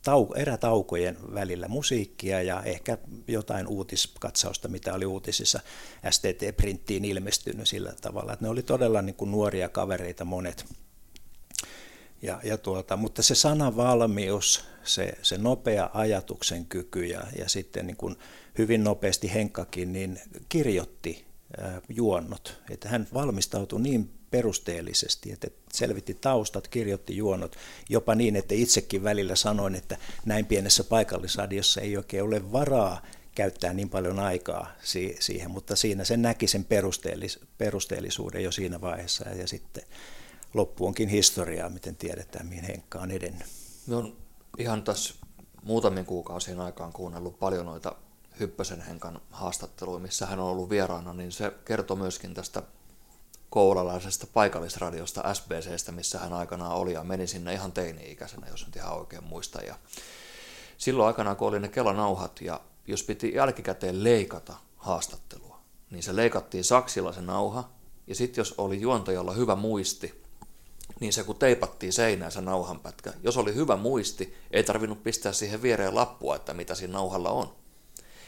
tau, 0.04 0.34
erätaukojen 0.36 1.18
välillä 1.34 1.68
musiikkia 1.68 2.42
ja 2.42 2.64
ehkä 2.64 2.98
jotain 3.28 3.68
uutiskatsausta, 3.68 4.68
mitä 4.68 4.94
oli 4.94 5.06
uutisissa 5.06 5.60
STT-printtiin 6.10 7.06
ilmestynyt 7.06 7.68
sillä 7.68 7.94
tavalla, 8.02 8.34
että 8.34 8.46
ne 8.46 8.50
oli 8.50 8.64
todella 8.64 9.02
niin 9.02 9.16
kuin 9.16 9.32
nuoria 9.32 9.70
kavereita 9.70 10.26
monet. 10.26 10.66
Ja, 12.22 12.40
ja 12.44 12.58
tuota, 12.58 12.98
mutta 12.98 13.24
se 13.24 13.36
sanavalmius, 13.36 14.66
se, 14.84 15.18
se 15.22 15.38
nopea 15.38 15.90
ajatuksen 15.94 16.66
kyky 16.66 17.06
ja, 17.06 17.24
ja 17.38 17.50
sitten 17.50 17.88
niin 17.88 17.98
kuin 17.98 18.16
hyvin 18.58 18.84
nopeasti 18.84 19.34
Henkkakin 19.34 19.94
niin 19.94 20.20
kirjoitti 20.50 21.33
juonnot. 21.90 22.62
Että 22.70 22.90
hän 22.90 23.08
valmistautui 23.14 23.82
niin 23.82 24.10
perusteellisesti, 24.32 25.32
että 25.32 25.48
selvitti 25.74 26.14
taustat, 26.14 26.68
kirjoitti 26.68 27.18
juonot, 27.18 27.56
jopa 27.90 28.16
niin, 28.16 28.36
että 28.36 28.54
itsekin 28.56 29.04
välillä 29.04 29.36
sanoin, 29.36 29.76
että 29.76 29.98
näin 30.26 30.46
pienessä 30.46 30.84
paikallisradiossa 30.84 31.82
ei 31.82 31.98
oikein 31.98 32.24
ole 32.24 32.52
varaa 32.52 33.02
käyttää 33.36 33.74
niin 33.74 33.90
paljon 33.90 34.20
aikaa 34.20 34.72
siihen, 35.20 35.52
mutta 35.52 35.76
siinä 35.76 36.04
sen 36.04 36.22
näki 36.22 36.48
sen 36.48 36.66
perusteellis- 36.66 37.46
perusteellisuuden 37.58 38.44
jo 38.44 38.52
siinä 38.52 38.82
vaiheessa 38.82 39.30
ja 39.30 39.48
sitten 39.48 39.84
loppu 40.54 40.86
onkin 40.86 41.10
historiaa, 41.10 41.70
miten 41.70 41.96
tiedetään, 41.96 42.46
mihin 42.46 42.64
Henkka 42.64 43.00
on 43.00 43.12
edennyt. 43.12 43.48
Me 43.88 43.96
on 43.96 44.18
ihan 44.58 44.84
tässä 44.84 45.14
muutamien 45.64 46.06
kuukausien 46.06 46.60
aikaan 46.60 46.94
kuunnellut 46.94 47.40
paljon 47.40 47.66
noita 47.66 47.96
Hyppösen 48.40 48.82
Henkan 48.82 49.22
haastatteluja, 49.32 50.00
missä 50.00 50.26
hän 50.26 50.40
on 50.40 50.50
ollut 50.50 50.70
vieraana, 50.70 51.14
niin 51.14 51.32
se 51.32 51.54
kertoo 51.66 51.98
myöskin 51.98 52.34
tästä 52.34 52.64
koulalaisesta 53.50 54.28
paikallisradiosta 54.34 55.34
SBCstä, 55.34 55.92
missä 55.92 56.20
hän 56.20 56.34
aikanaan 56.34 56.76
oli 56.76 56.94
ja 56.94 57.04
meni 57.04 57.28
sinne 57.28 57.54
ihan 57.54 57.72
teini-ikäisenä, 57.72 58.48
jos 58.48 58.66
nyt 58.66 58.76
ihan 58.76 58.98
oikein 58.98 59.24
muista. 59.24 59.62
Ja 59.62 59.76
silloin 60.78 61.08
aikanaan, 61.08 61.38
kun 61.38 61.48
oli 61.48 61.60
ne 61.60 61.68
kelanauhat 61.68 62.42
ja 62.42 62.62
jos 62.88 63.04
piti 63.04 63.34
jälkikäteen 63.36 64.04
leikata 64.04 64.56
haastattelua, 64.78 65.60
niin 65.90 66.04
se 66.04 66.16
leikattiin 66.16 66.64
saksilla 66.64 67.14
se 67.14 67.22
nauha, 67.22 67.70
ja 68.08 68.16
sitten 68.16 68.42
jos 68.42 68.54
oli 68.58 68.82
juontajalla 68.82 69.34
hyvä 69.34 69.56
muisti, 69.56 70.24
niin 71.00 71.14
se 71.14 71.24
kun 71.24 71.36
teipattiin 71.36 71.94
seinään 71.94 72.32
se 72.32 72.42
nauhanpätkä, 72.42 73.14
jos 73.24 73.38
oli 73.38 73.56
hyvä 73.56 73.76
muisti, 73.76 74.38
ei 74.52 74.64
tarvinnut 74.64 75.04
pistää 75.04 75.34
siihen 75.34 75.62
viereen 75.62 75.96
lappua, 75.96 76.36
että 76.36 76.54
mitä 76.54 76.76
siinä 76.76 76.94
nauhalla 76.94 77.30
on. 77.30 77.63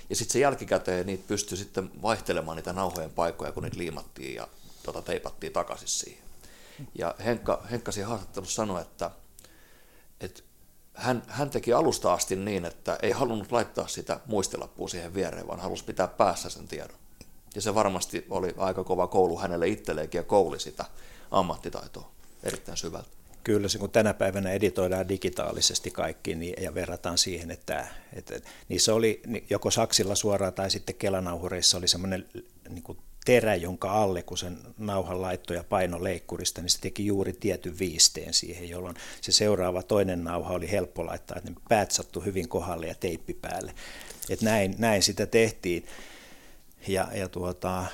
Ja 0.09 0.15
sitten 0.15 0.33
se 0.33 0.39
jälkikäteen 0.39 1.05
niitä 1.05 1.23
pystyi 1.27 1.57
sitten 1.57 2.01
vaihtelemaan 2.01 2.57
niitä 2.57 2.73
nauhojen 2.73 3.09
paikkoja, 3.09 3.51
kun 3.51 3.63
niitä 3.63 3.77
liimattiin 3.77 4.35
ja 4.35 4.47
tota, 4.83 5.01
teipattiin 5.01 5.53
takaisin 5.53 5.87
siihen. 5.87 6.25
Ja 6.95 7.15
Henkka, 7.25 7.63
Henkka 7.71 7.91
siinä 7.91 8.07
haastattelussa 8.07 8.55
sanoi, 8.55 8.81
että, 8.81 9.11
että 10.21 10.41
hän, 10.93 11.23
hän 11.27 11.49
teki 11.49 11.73
alusta 11.73 12.13
asti 12.13 12.35
niin, 12.35 12.65
että 12.65 12.97
ei 13.01 13.11
halunnut 13.11 13.51
laittaa 13.51 13.87
sitä 13.87 14.19
muistilappua 14.25 14.87
siihen 14.87 15.13
viereen, 15.13 15.47
vaan 15.47 15.59
halusi 15.59 15.83
pitää 15.83 16.07
päässä 16.07 16.49
sen 16.49 16.67
tiedon. 16.67 16.97
Ja 17.55 17.61
se 17.61 17.75
varmasti 17.75 18.25
oli 18.29 18.53
aika 18.57 18.83
kova 18.83 19.07
koulu 19.07 19.37
hänelle 19.39 19.67
itselleenkin 19.67 20.19
ja 20.19 20.23
kouli 20.23 20.59
sitä 20.59 20.85
ammattitaitoa 21.31 22.11
erittäin 22.43 22.77
syvältä. 22.77 23.09
Kyllä 23.45 23.67
se, 23.67 23.77
kun 23.77 23.91
tänä 23.91 24.13
päivänä 24.13 24.51
editoidaan 24.51 25.09
digitaalisesti 25.09 25.91
kaikki 25.91 26.35
niin, 26.35 26.63
ja 26.63 26.73
verrataan 26.73 27.17
siihen, 27.17 27.51
että, 27.51 27.87
että 28.13 28.39
niissä 28.69 28.93
oli 28.93 29.21
joko 29.49 29.71
saksilla 29.71 30.15
suoraan 30.15 30.53
tai 30.53 30.71
sitten 30.71 30.95
kelanauhureissa 30.95 31.77
oli 31.77 31.87
semmoinen 31.87 32.25
niin 32.69 32.83
kuin 32.83 32.97
terä, 33.25 33.55
jonka 33.55 33.91
alle, 33.91 34.23
kun 34.23 34.37
sen 34.37 34.57
nauhan 34.77 35.21
laittoi 35.21 35.57
ja 35.57 35.63
paino 35.63 36.03
leikkurista, 36.03 36.61
niin 36.61 36.69
se 36.69 36.79
teki 36.81 37.05
juuri 37.05 37.33
tietyn 37.33 37.79
viisteen 37.79 38.33
siihen, 38.33 38.69
jolloin 38.69 38.95
se 39.21 39.31
seuraava 39.31 39.83
toinen 39.83 40.23
nauha 40.23 40.53
oli 40.53 40.71
helppo 40.71 41.05
laittaa, 41.05 41.37
että 41.37 41.49
ne 41.49 41.57
päät 41.69 41.91
hyvin 42.25 42.49
kohdalle 42.49 42.87
ja 42.87 42.95
teippi 42.95 43.33
päälle. 43.33 43.73
Et 44.29 44.41
näin, 44.41 44.75
näin 44.77 45.03
sitä 45.03 45.25
tehtiin. 45.25 45.85
Ja, 46.87 47.07
ja 47.13 47.29
tuota, 47.29 47.85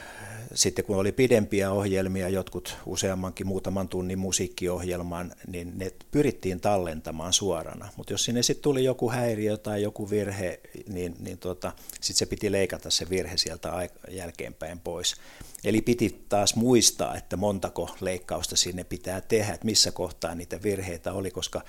sitten 0.53 0.85
kun 0.85 0.97
oli 0.97 1.11
pidempiä 1.11 1.71
ohjelmia, 1.71 2.29
jotkut 2.29 2.77
useammankin 2.85 3.47
muutaman 3.47 3.87
tunnin 3.87 4.19
musiikkiohjelman, 4.19 5.33
niin 5.47 5.77
ne 5.77 5.91
pyrittiin 6.11 6.61
tallentamaan 6.61 7.33
suorana. 7.33 7.89
Mutta 7.97 8.13
jos 8.13 8.25
sinne 8.25 8.43
sitten 8.43 8.63
tuli 8.63 8.83
joku 8.83 9.09
häiriö 9.09 9.57
tai 9.57 9.81
joku 9.81 10.09
virhe, 10.09 10.59
niin, 10.87 11.15
niin 11.19 11.37
tuota, 11.37 11.73
sitten 11.91 12.15
se 12.15 12.25
piti 12.25 12.51
leikata 12.51 12.89
se 12.89 13.09
virhe 13.09 13.37
sieltä 13.37 13.89
jälkeenpäin 14.09 14.79
pois. 14.79 15.15
Eli 15.63 15.81
piti 15.81 16.25
taas 16.29 16.55
muistaa, 16.55 17.15
että 17.15 17.37
montako 17.37 17.95
leikkausta 18.01 18.55
sinne 18.55 18.83
pitää 18.83 19.21
tehdä, 19.21 19.53
että 19.53 19.65
missä 19.65 19.91
kohtaa 19.91 20.35
niitä 20.35 20.63
virheitä 20.63 21.13
oli, 21.13 21.31
koska 21.31 21.61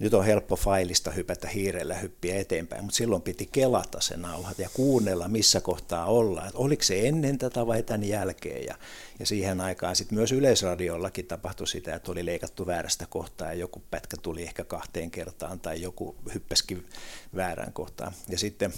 nyt 0.00 0.14
on 0.14 0.24
helppo 0.24 0.56
failista 0.56 1.10
hypätä 1.10 1.48
hiirellä 1.48 1.94
hyppiä 1.94 2.36
eteenpäin, 2.36 2.84
mutta 2.84 2.96
silloin 2.96 3.22
piti 3.22 3.48
kelata 3.52 4.00
se 4.00 4.16
nauhat 4.16 4.58
ja 4.58 4.68
kuunnella, 4.74 5.28
missä 5.28 5.60
kohtaa 5.60 6.06
ollaan. 6.06 6.46
Että 6.46 6.58
oliko 6.58 6.82
se 6.82 7.08
ennen 7.08 7.38
tätä 7.38 7.66
vai 7.66 7.82
tämän 7.82 8.04
jälkeen. 8.04 8.66
Ja, 8.66 8.74
ja 9.18 9.26
siihen 9.26 9.60
aikaan 9.60 9.96
sitten 9.96 10.18
myös 10.18 10.32
yleisradiollakin 10.32 11.26
tapahtui 11.26 11.66
sitä, 11.66 11.94
että 11.94 12.12
oli 12.12 12.26
leikattu 12.26 12.66
väärästä 12.66 13.06
kohtaa 13.06 13.48
ja 13.48 13.54
joku 13.54 13.82
pätkä 13.90 14.16
tuli 14.22 14.42
ehkä 14.42 14.64
kahteen 14.64 15.10
kertaan 15.10 15.60
tai 15.60 15.82
joku 15.82 16.16
hyppäskin 16.34 16.86
väärään 17.36 17.72
kohtaan. 17.72 18.12
Ja 18.28 18.38
sitten 18.38 18.72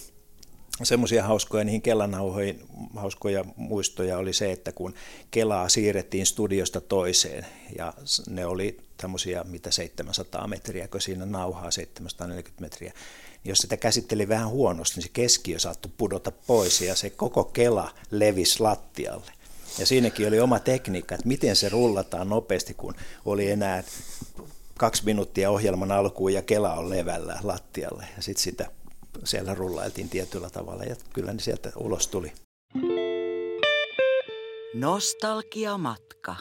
semmoisia 0.83 1.25
hauskoja 1.25 1.65
niihin 1.65 1.83
Kelanauhoihin, 1.83 2.67
hauskoja 2.97 3.45
muistoja 3.57 4.19
oli 4.19 4.33
se, 4.33 4.53
että 4.53 4.73
kun 4.73 4.95
Kelaa 5.31 5.69
siirrettiin 5.69 6.27
studiosta 6.27 6.81
toiseen 6.81 7.47
ja 7.79 7.93
ne 8.29 8.47
oli 8.47 8.81
tämmöisiä 8.97 9.45
mitä 9.45 9.71
700 9.71 10.47
metriä, 10.49 10.89
kun 10.89 11.01
siinä 11.01 11.27
nauhaa 11.27 11.71
740 11.71 12.61
metriä, 12.61 12.93
niin 13.45 13.51
jos 13.51 13.59
sitä 13.59 13.77
käsitteli 13.77 14.29
vähän 14.29 14.49
huonosti, 14.49 14.97
niin 14.97 15.03
se 15.03 15.11
keskiö 15.13 15.59
saattoi 15.59 15.93
pudota 15.97 16.33
pois 16.47 16.81
ja 16.81 16.95
se 16.95 17.11
koko 17.11 17.45
Kela 17.45 17.91
levisi 18.11 18.61
lattialle. 18.61 19.33
Ja 19.79 19.87
siinäkin 19.87 20.29
oli 20.29 20.41
oma 20.41 20.59
tekniikka, 20.59 21.15
että 21.15 21.29
miten 21.29 21.57
se 21.57 21.69
rullataan 21.69 22.29
nopeasti, 22.29 22.75
kun 22.75 22.95
oli 23.25 23.51
enää 23.51 23.85
kaksi 24.79 25.05
minuuttia 25.05 25.51
ohjelman 25.51 25.93
alkuun 25.93 26.33
ja 26.33 26.43
Kela 26.43 26.75
on 26.75 26.91
levällä 26.91 27.39
lattialle. 27.43 28.07
Ja 28.17 28.23
sitten 28.23 28.43
sitä 28.43 28.71
siellä 29.25 29.55
rullailtiin 29.55 30.09
tietyllä 30.09 30.51
tavalla 30.51 30.85
ja 30.85 30.97
kyllä 31.15 31.33
ne 31.33 31.41
sieltä 31.41 31.73
ulos 31.77 32.09
tuli. 32.09 32.33
Nostalgia 34.75 35.79
matka. 35.79 36.37